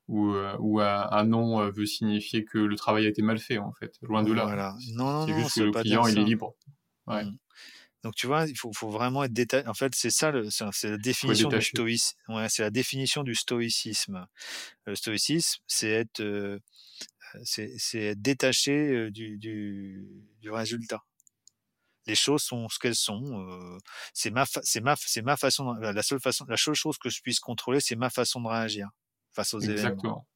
[0.08, 3.72] ou, ou un, un non veut signifier que le travail a été mal fait en
[3.72, 3.96] fait.
[4.02, 4.44] Loin de là.
[4.44, 6.54] voilà non non C'est juste que le client il est libre.
[7.06, 7.24] Ouais.
[7.24, 7.38] Mm.
[8.02, 9.66] Donc tu vois, il faut, faut vraiment être détaillé.
[9.68, 10.32] En fait, c'est ça,
[10.72, 12.16] c'est la définition du stoïcisme.
[12.28, 14.26] Ouais, c'est la définition du stoïcisme.
[14.86, 16.58] Le stoïcisme, c'est être, euh,
[17.44, 20.02] c'est être détaché du, du,
[20.40, 21.04] du résultat.
[22.10, 23.78] Les choses sont ce qu'elles sont.
[24.12, 25.74] c'est ma, c'est ma, c'est ma façon.
[25.74, 28.88] la seule façon, la seule chose que je puisse contrôler, c'est ma façon de réagir
[29.32, 30.02] face aux événements.
[30.02, 30.26] Exactement.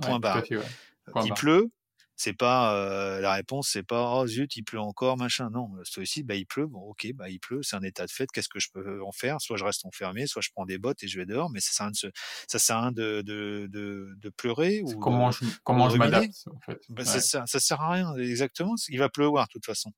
[0.00, 0.44] Point barre.
[0.46, 0.56] fait.
[0.56, 0.64] Ouais.
[1.12, 1.38] Point Il barre.
[1.38, 1.70] pleut,
[2.16, 5.50] c'est pas euh, la réponse, c'est pas oh zut, il pleut encore, machin.
[5.50, 8.28] Non, stoïcisme, bah il pleut, bon ok, bah il pleut, c'est un état de fait.
[8.32, 9.40] Qu'est-ce que je peux en faire?
[9.40, 11.50] Soit je reste enfermé, soit je prends des bottes et je vais dehors.
[11.50, 12.12] Mais ça sert à rien de,
[12.48, 16.48] ça sert à rien de, de, de, de pleurer ou comment je comment je m'adapte
[16.54, 16.80] en fait.
[16.88, 17.20] Bah, Ouais.
[17.20, 18.74] ça, ça sert à rien, exactement.
[18.88, 19.92] Il va pleuvoir de toute façon.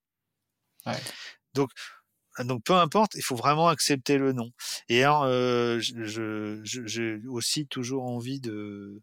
[0.87, 1.05] Ouais.
[1.55, 1.71] Donc
[2.41, 4.53] donc peu importe, il faut vraiment accepter le non.
[4.89, 9.03] Et alors, euh, je- je- je- j'ai aussi toujours envie de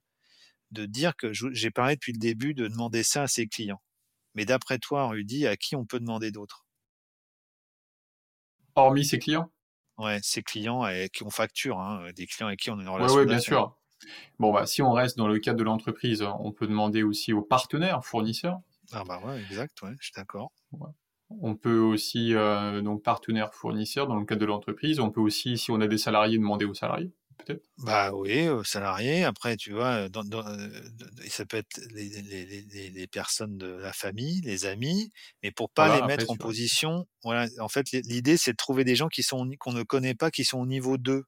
[0.72, 3.82] de dire que j'ai parlé depuis le début de demander ça à ses clients.
[4.36, 6.66] Mais d'après toi, Rudy, à qui on peut demander d'autres?
[8.76, 9.52] Hormis ses clients?
[10.00, 12.90] Ouais, ses clients avec qui on facture, hein, des clients avec qui on a une
[13.00, 13.78] Ouais, relation ouais, bien sûr.
[14.40, 17.42] Bon, bah, si on reste dans le cadre de l'entreprise, on peut demander aussi aux
[17.44, 18.62] partenaires, fournisseurs.
[18.92, 20.52] Ah bah ouais, exact, ouais, je suis d'accord.
[20.74, 20.92] Ouais.
[21.30, 25.00] On peut aussi, euh, donc, partenaires, fournisseurs dans le cadre de l'entreprise.
[25.00, 27.70] On peut aussi, si on a des salariés, demander aux salariés, peut-être.
[27.78, 29.24] Bah oui, euh, salariés.
[29.24, 30.68] Après, tu vois, dans, dans, euh,
[31.30, 35.12] ça peut être les, les, les, les personnes de la famille, les amis,
[35.44, 37.06] mais pour pas Voilà, les mettre après, en position.
[37.24, 40.32] Voilà, en fait, l'idée c'est de trouver des gens qui sont qu'on ne connaît pas,
[40.32, 41.24] qui sont au niveau 2,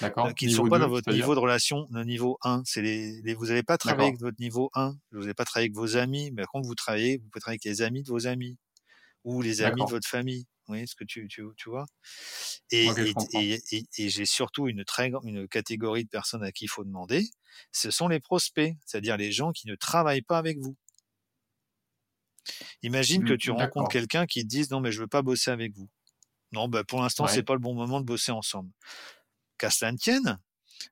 [0.00, 0.28] D'accord.
[0.28, 2.62] euh, qui ne sont pas 2, dans votre niveau de relation, le niveau 1.
[2.64, 5.76] C'est les, vous n'allez pas travailler avec votre niveau 1, vous n'allez pas travailler avec
[5.76, 8.56] vos amis, mais quand vous travaillez, vous pouvez travailler avec les amis de vos amis
[9.24, 10.46] ou les amis de votre famille.
[10.66, 11.86] Vous voyez ce que tu, tu, tu vois?
[12.70, 12.88] Et,
[13.98, 17.28] j'ai surtout une très une catégorie de personnes à qui il faut demander.
[17.72, 20.76] Ce sont les prospects, c'est-à-dire les gens qui ne travaillent pas avec vous.
[22.82, 25.50] Imagine que Mm, tu rencontres quelqu'un qui te dise non mais je veux pas bosser
[25.50, 25.88] avec vous.
[26.52, 28.70] Non, bah pour l'instant c'est pas le bon moment de bosser ensemble.
[29.58, 30.38] Qu'à cela ne tienne,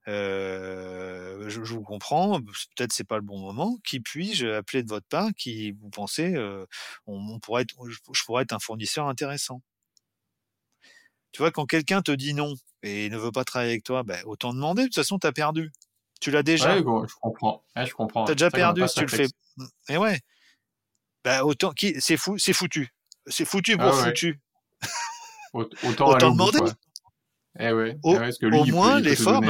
[0.08, 3.78] euh, je, je vous comprends, peut-être c'est pas le bon moment.
[3.84, 6.66] Qui puis-je appeler de votre part qui vous pensez euh,
[7.06, 9.62] on, on pourrait être, je, je pourrais être un fournisseur intéressant?
[11.32, 14.18] Tu vois, quand quelqu'un te dit non et ne veut pas travailler avec toi, bah,
[14.26, 14.82] autant demander.
[14.82, 15.72] De toute façon, t'as perdu.
[16.20, 16.74] Tu l'as déjà.
[16.74, 17.64] Ouais, gros, je comprends.
[17.74, 18.24] Ouais, je comprends.
[18.24, 19.16] T'as déjà perdu si tu le fais.
[19.16, 19.32] réflexe.
[19.88, 20.20] Et ouais.
[21.24, 22.92] Bah autant qui c'est fou, c'est foutu.
[23.26, 24.04] C'est foutu pour Ah ouais.
[24.08, 24.40] foutu.
[25.52, 26.72] Aut- Autant bout, demander.
[27.58, 27.96] Eh ouais.
[28.02, 29.40] Au, eh ouais, que lui, au moins l'effort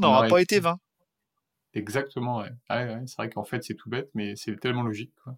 [0.00, 0.28] n'aura ouais.
[0.28, 0.78] Pas été vain.
[1.74, 2.50] Exactement, ouais.
[2.70, 5.36] Ouais, ouais, c'est vrai qu'en fait, c'est tout bête, mais c'est tellement logique, quoi.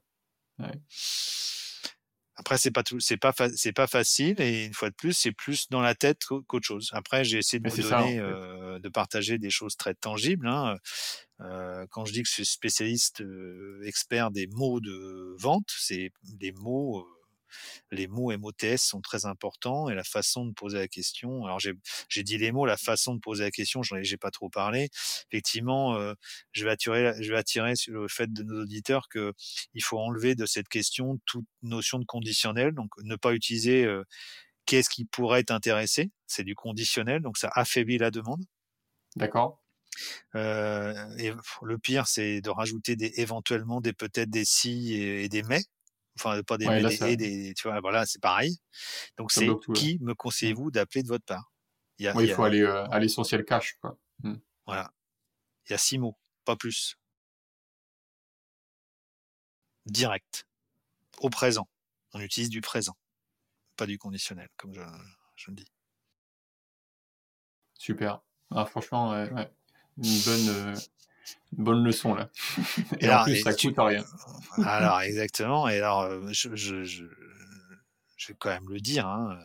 [2.36, 5.32] Après c'est pas tout, c'est pas c'est pas facile et une fois de plus c'est
[5.32, 6.88] plus dans la tête qu'au- qu'autre chose.
[6.94, 8.22] Après j'ai essayé de Mais vous c'est ça, en donner, fait.
[8.22, 10.48] euh, de partager des choses très tangibles.
[10.48, 10.76] Hein.
[11.40, 16.12] Euh, quand je dis que je suis spécialiste euh, expert des mots de vente, c'est
[16.22, 17.06] des mots,
[17.90, 21.44] les mots MOTS sont très importants et la façon de poser la question.
[21.44, 24.30] Alors j'ai dit les mots, la façon de poser la question, j'en ai j'ai pas
[24.30, 24.88] trop parlé.
[25.30, 26.14] Effectivement, euh,
[26.52, 29.32] je vais attirer je vais attirer sur le fait de nos auditeurs que
[29.74, 34.04] il faut enlever de cette question toute notion de conditionnel, donc ne pas utiliser euh,
[34.66, 38.44] qu'est-ce qui pourrait t'intéresser, c'est du conditionnel, donc ça affaiblit la demande.
[39.16, 39.60] D'accord
[40.34, 41.32] Euh, et
[41.62, 45.62] le pire, c'est de rajouter des, éventuellement des peut-être des si et, et des mais.
[46.22, 48.58] Enfin, pas des Ouais, là, tu vois, voilà, c'est pareil.
[49.16, 51.50] Donc, c'est qui me conseillez-vous d'appeler de votre part?
[51.98, 53.98] Il y, a, Ouais, il faut a- aller euh, à l'essentiel cash, quoi.
[54.66, 54.92] voilà.
[55.66, 56.96] Il y a six mots, pas plus.
[59.86, 60.46] Direct.
[61.18, 61.68] Au présent.
[62.12, 62.96] On utilise du présent,
[63.76, 64.82] pas du conditionnel, comme je,
[65.36, 65.66] je le dis.
[67.78, 68.20] Super.
[68.50, 69.30] Ah, franchement, ouais.
[69.96, 70.76] Une bonne, euh,
[71.56, 72.30] une bonne leçon, là.
[73.00, 74.04] Et, Et en plus, et ça tu- coûte rien.
[74.64, 75.68] Alors, exactement.
[75.68, 77.04] Et alors, euh, je, je, je,
[78.16, 79.06] je vais quand même le dire.
[79.06, 79.38] Hein,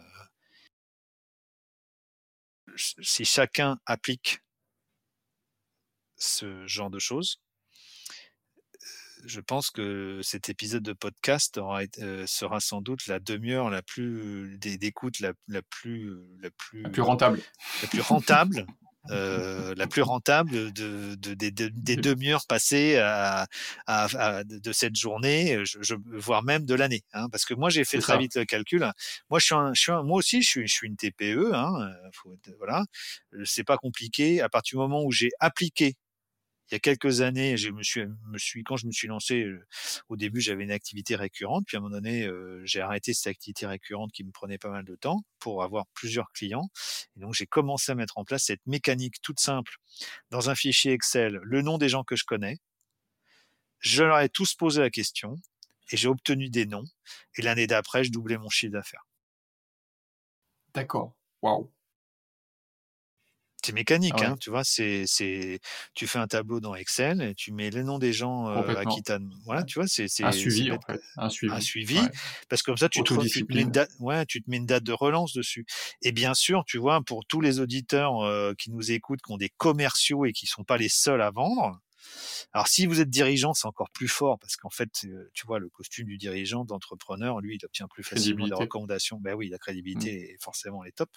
[2.67, 4.41] euh, si chacun applique
[6.17, 7.41] ce genre de choses,
[9.25, 13.81] je pense que cet épisode de podcast aura euh, sera sans doute la demi-heure la
[13.81, 17.41] plus d'écoute la, la plus la plus La plus rentable.
[17.81, 18.67] la plus rentable,
[19.11, 23.47] euh, la plus rentable de, de- des, des- des demi-heures passées à,
[23.87, 27.03] à- à- de cette journée, je, je- voire même de l'année.
[27.13, 28.17] hein, parce que moi, j'ai fait très ça.
[28.17, 28.89] vite le calcul.
[29.29, 31.53] Moi, je suis, un, je suis un- moi aussi, je suis, je suis une TPE.
[31.53, 32.83] Hein, euh, faut voilà,
[33.43, 34.41] c'est pas compliqué.
[34.41, 35.95] À partir du moment où j'ai appliqué
[36.71, 39.45] il y a quelques années, je me suis, me suis, quand je me suis lancé,
[40.09, 42.27] au début, j'avais une activité récurrente, puis à un moment donné,
[42.63, 46.31] j'ai arrêté cette activité récurrente qui me prenait pas mal de temps pour avoir plusieurs
[46.31, 46.69] clients.
[47.15, 49.75] Et donc, j'ai commencé à mettre en place cette mécanique toute simple
[50.31, 52.57] dans un fichier Excel, le nom des gens que je connais.
[53.79, 55.35] Je leur ai tous posé la question
[55.91, 56.85] et j'ai obtenu des noms.
[57.37, 59.05] Et l'année d'après, je doublais mon chiffre d'affaires.
[60.73, 61.15] D'accord.
[61.43, 61.71] Waouh.
[63.65, 64.25] C'est mécanique, ouais.
[64.25, 64.63] hein, tu vois?
[64.63, 65.59] C'est, c'est,
[65.93, 68.85] tu fais un tableau dans Excel et tu mets les noms des gens euh, à
[68.85, 70.81] qui t'as, voilà, tu vois, c'est, c'est Un c'est suivi, en bête.
[70.87, 71.01] fait.
[71.17, 71.53] Un suivi.
[71.53, 72.09] un suivi, Ouais.
[72.49, 74.57] parce que comme ça, tu te, tu te mets une date, ouais, tu te mets
[74.57, 75.65] une date de relance dessus.
[76.01, 79.37] Et bien sûr, tu vois, pour tous les auditeurs euh, qui nous écoutent, qui ont
[79.37, 81.79] des commerciaux et qui sont pas les seuls à vendre.
[82.53, 84.89] Alors, si vous êtes dirigeant, c'est encore plus fort parce qu'en fait,
[85.33, 88.63] tu vois, le costume du dirigeant, d'entrepreneur, lui, il obtient plus facilement des Crédibilité.
[88.63, 89.17] recommandations.
[89.19, 90.33] Ben oui, la crédibilité Mm.
[90.35, 91.09] est forcément les top.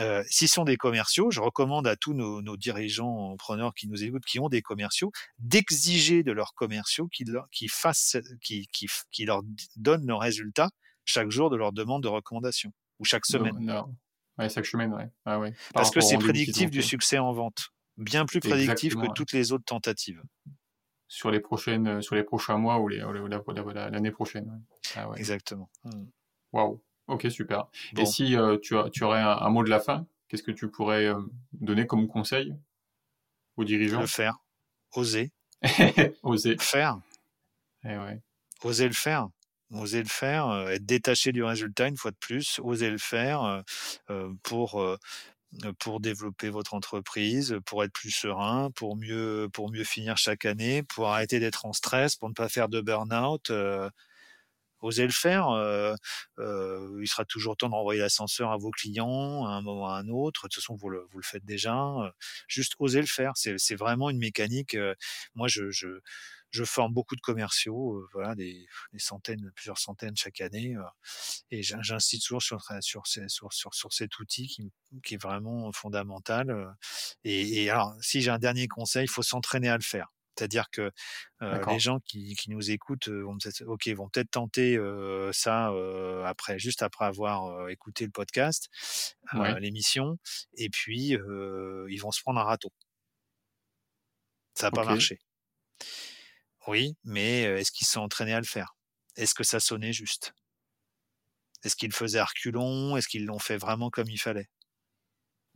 [0.00, 4.02] Euh, S'ils sont des commerciaux, je recommande à tous nos, nos dirigeants, entrepreneurs qui nous
[4.04, 8.88] écoutent, qui ont des commerciaux, d'exiger de leurs commerciaux qu'ils leur, qu'ils fassent, qu'ils, qu'ils,
[9.10, 9.42] qu'ils leur
[9.76, 10.70] donnent leurs résultats
[11.04, 13.54] chaque jour de leur demande de recommandation ou chaque semaine.
[13.54, 13.96] Donc, non.
[14.38, 15.08] Ouais, chaque semaine, ouais.
[15.24, 15.52] Ah ouais.
[15.52, 17.68] Par Parce que c'est prédictif du succès en vente.
[17.96, 20.22] Bien plus prédictif que toutes les autres tentatives.
[21.08, 24.62] Sur les prochaines, sur les prochains mois ou les, ou la- l'année prochaine.
[24.94, 25.18] Ah ouais.
[25.18, 25.70] Exactement.
[25.84, 26.06] Mm.
[26.52, 26.82] Waouh.
[27.08, 27.68] Ok, super.
[27.92, 28.02] Bon.
[28.02, 30.50] Et si euh, tu, as- tu aurais un, un mot de la fin, qu'est-ce que
[30.50, 31.20] tu pourrais euh,
[31.52, 32.54] donner comme conseil
[33.56, 34.00] aux dirigeants?
[34.00, 34.38] Le faire.
[34.94, 35.30] Oser.
[36.22, 36.56] Oser.
[36.58, 36.98] Faire.
[37.84, 38.20] Eh ouais.
[38.64, 39.28] oser le faire.
[39.72, 43.62] Oser le faire, euh, être détaché du résultat une fois de plus, oser le faire
[44.42, 44.84] pour
[45.78, 50.82] pour développer votre entreprise, pour être plus serein, pour mieux pour mieux finir chaque année,
[50.82, 53.50] pour arrêter d'être en stress, pour ne pas faire de burn-out.
[54.86, 55.48] Osez le faire.
[55.50, 55.94] euh,
[56.38, 59.98] euh, il sera toujours temps de renvoyer l'ascenseur à vos clients à un moment à
[59.98, 60.44] un autre.
[60.44, 61.76] De toute façon, vous le, faites déjà.
[61.76, 62.10] euh,
[62.48, 63.32] juste osez le faire.
[63.36, 64.76] C'est vraiment une mécanique.
[65.34, 65.64] moi, je,
[66.64, 68.66] forme beaucoup de commerciaux, voilà, des,
[68.98, 70.74] centaines, plusieurs centaines chaque année,
[71.50, 74.48] et j'incite toujours sur, sur, sur, cet outil
[75.02, 76.74] qui, est vraiment fondamental.
[77.24, 80.08] Et, et alors, si j'ai un dernier conseil, il faut s'entraîner à le faire.
[80.36, 80.90] C'est-à-dire que
[81.42, 85.70] euh, les gens qui, qui, nous écoutent vont peut-être, ok, vont peut-être tenter euh, ça
[85.70, 88.68] euh, après, juste après avoir écouté le podcast,
[89.32, 89.58] ouais.
[89.60, 90.18] l'émission,
[90.54, 91.16] et puis
[91.88, 92.70] ils vont se prendre un râteau.
[94.54, 94.76] Ça n'a okay.
[94.76, 95.18] pas marché.
[96.66, 98.74] Oui, mais est-ce qu'ils sont entraînés à le faire?
[99.16, 100.34] Est-ce que ça sonnait juste?
[101.64, 102.96] Est-ce qu'ils le faisaient à reculons?
[102.96, 104.48] Est-ce qu'ils l'ont fait vraiment comme il fallait?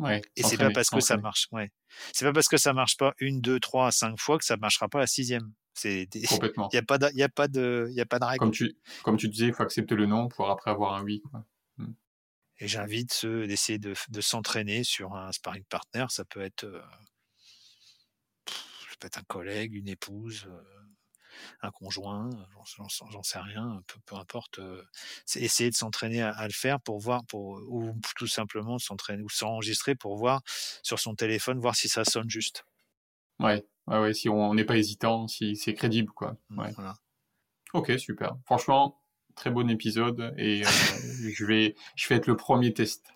[0.00, 1.46] Ouais, et c'est pas parce que ça marche.
[1.52, 1.70] Ouais.
[2.12, 4.88] C'est pas parce que ça marche pas une, deux, trois, cinq fois que ça marchera
[4.88, 5.52] pas la sixième.
[5.74, 6.68] C'est complètement.
[6.72, 8.24] Il y a pas de, il y a pas de, il y a pas de
[8.24, 8.38] règle.
[8.38, 11.20] Comme tu, comme tu disais, il faut accepter le non pour après avoir un oui.
[11.30, 11.44] Quoi.
[11.76, 11.92] Hmm.
[12.60, 16.06] Et j'invite ceux d'essayer de, de s'entraîner sur un sparring partner.
[16.08, 16.82] Ça peut être, euh...
[18.48, 20.46] ça peut être un collègue, une épouse.
[20.48, 20.79] Euh
[21.62, 22.30] un conjoint,
[23.10, 24.58] j'en sais rien, peu, peu importe.
[24.58, 24.82] Euh,
[25.26, 29.22] c'est essayer de s'entraîner à, à, le faire pour voir, pour ou tout simplement s'entraîner
[29.22, 30.42] ou s'enregistrer pour voir
[30.82, 32.64] sur son téléphone, voir si ça sonne juste.
[33.38, 36.36] Ouais, ouais, ouais si on n'est pas hésitant, si c'est crédible, quoi.
[36.50, 36.70] Ouais.
[36.72, 36.94] Voilà.
[37.72, 38.36] Ok, super.
[38.44, 39.00] Franchement,
[39.34, 40.68] très bon épisode et euh,
[41.34, 43.06] je vais, je vais être le premier test.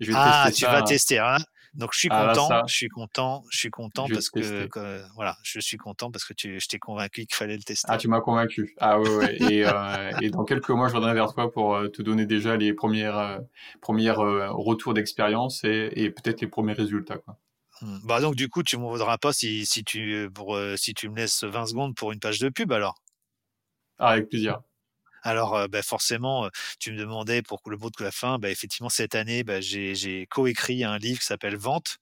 [0.00, 1.38] Je vais ah, tester tu ça, vas tester, hein
[1.78, 4.66] donc je suis content, ah, là, je suis content, je suis content je parce que,
[4.66, 7.86] que, voilà, je suis content parce que tu, je t'ai convaincu qu'il fallait le tester.
[7.88, 8.74] Ah, tu m'as convaincu.
[8.80, 9.36] Ah ouais, ouais.
[9.42, 12.56] et, euh, et, dans quelques mois, je reviendrai vers toi pour euh, te donner déjà
[12.56, 13.38] les premières, euh,
[13.80, 17.38] premières euh, retours d'expérience et, et peut-être les premiers résultats, quoi.
[17.80, 17.98] Mmh.
[18.06, 21.14] Bah donc du coup, tu m'en voudras pas si, si tu pour si tu me
[21.14, 22.96] laisses 20 secondes pour une page de pub alors?
[24.00, 24.58] Ah, avec plaisir.
[25.22, 26.48] Alors, bah, forcément,
[26.78, 28.38] tu me demandais pour le mot de la fin.
[28.38, 31.98] Bah, effectivement, cette année, bah, j'ai coécrit un livre qui s'appelle Vente,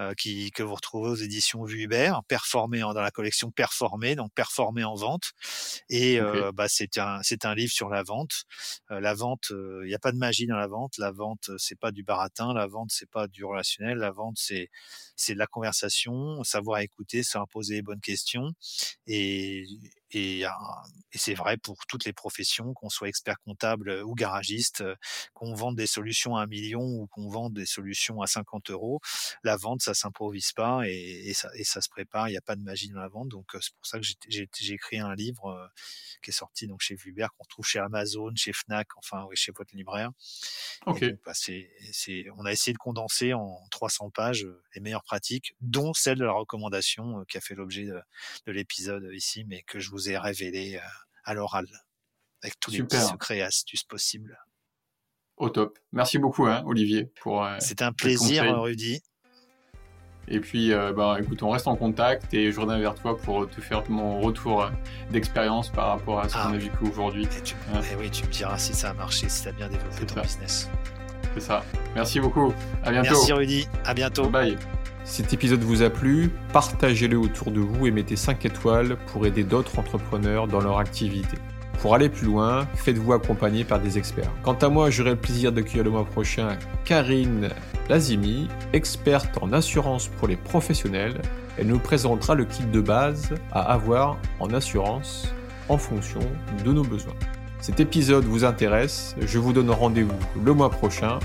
[0.00, 4.16] euh, qui, que vous retrouvez aux éditions Vue Hubert, performé en, dans la collection Performé,
[4.16, 5.32] donc performé en vente.
[5.88, 6.38] Et okay.
[6.38, 8.44] euh, bah, c'est un, c'est un livre sur la vente.
[8.90, 10.98] Euh, la vente, il n'y a pas de magie dans la vente.
[10.98, 12.52] La vente, c'est pas du baratin.
[12.54, 13.98] La vente, c'est pas du relationnel.
[13.98, 14.70] La vente, c'est
[15.16, 18.52] c'est de la conversation, savoir écouter, savoir poser les bonnes questions.
[19.06, 19.66] Et,
[20.14, 24.84] et, et c'est vrai pour toutes les professions, qu'on soit expert comptable ou garagiste,
[25.32, 29.00] qu'on vende des solutions à un million ou qu'on vende des solutions à 50 euros.
[29.42, 32.28] La vente, ça s'improvise pas et, et, ça, et ça se prépare.
[32.28, 33.28] Il n'y a pas de magie dans la vente.
[33.28, 35.70] Donc c'est pour ça que j'ai écrit un livre
[36.22, 39.52] qui est sorti donc chez Vubert, qu'on trouve chez Amazon, chez Fnac, enfin oui, chez
[39.52, 40.10] votre libraire.
[40.86, 41.12] Okay.
[41.12, 41.32] Donc, bah,
[42.36, 46.32] on a essayé de condenser en 300 pages les meilleures pratiques, dont celle de la
[46.32, 48.00] recommandation qui a fait l'objet de,
[48.46, 50.80] de l'épisode ici, mais que je vous révélé euh,
[51.24, 51.66] à l'oral,
[52.42, 53.00] avec tous Super.
[53.00, 54.38] les secrets et astuces possibles.
[55.36, 55.78] Au top.
[55.92, 57.10] Merci beaucoup, hein, Olivier.
[57.20, 57.44] pour.
[57.44, 59.02] Euh, C'est un plaisir, Rudy.
[60.26, 63.48] Et puis, euh, bah, écoute, on reste en contact et je reviens vers toi pour
[63.48, 64.70] te faire mon retour
[65.10, 67.24] d'expérience par rapport à ce ah, qu'on a vécu aujourd'hui.
[67.24, 67.80] Et, tu, hein.
[67.92, 70.14] et oui, tu me diras si ça a marché, si tu as bien développé ton
[70.14, 70.22] ça.
[70.22, 70.70] business.
[71.34, 71.64] C'est ça.
[71.94, 72.54] Merci beaucoup.
[72.82, 73.10] À bientôt.
[73.10, 73.68] Merci Rudy.
[73.84, 74.28] À bientôt.
[74.30, 74.56] Bye.
[75.04, 79.44] Cet épisode vous a plu, partagez-le autour de vous et mettez 5 étoiles pour aider
[79.44, 81.36] d'autres entrepreneurs dans leur activité.
[81.82, 84.30] Pour aller plus loin, faites-vous accompagner par des experts.
[84.42, 87.50] Quant à moi, j'aurai le plaisir d'accueillir le mois prochain Karine
[87.90, 91.20] Lazimi, experte en assurance pour les professionnels.
[91.58, 95.34] Elle nous présentera le kit de base à avoir en assurance
[95.68, 96.20] en fonction
[96.64, 97.12] de nos besoins.
[97.60, 101.18] Cet épisode vous intéresse, je vous donne rendez-vous le mois prochain.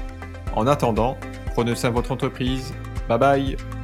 [0.54, 1.18] En attendant,
[1.54, 2.74] prenez soin de votre entreprise.
[3.10, 3.79] Bye bye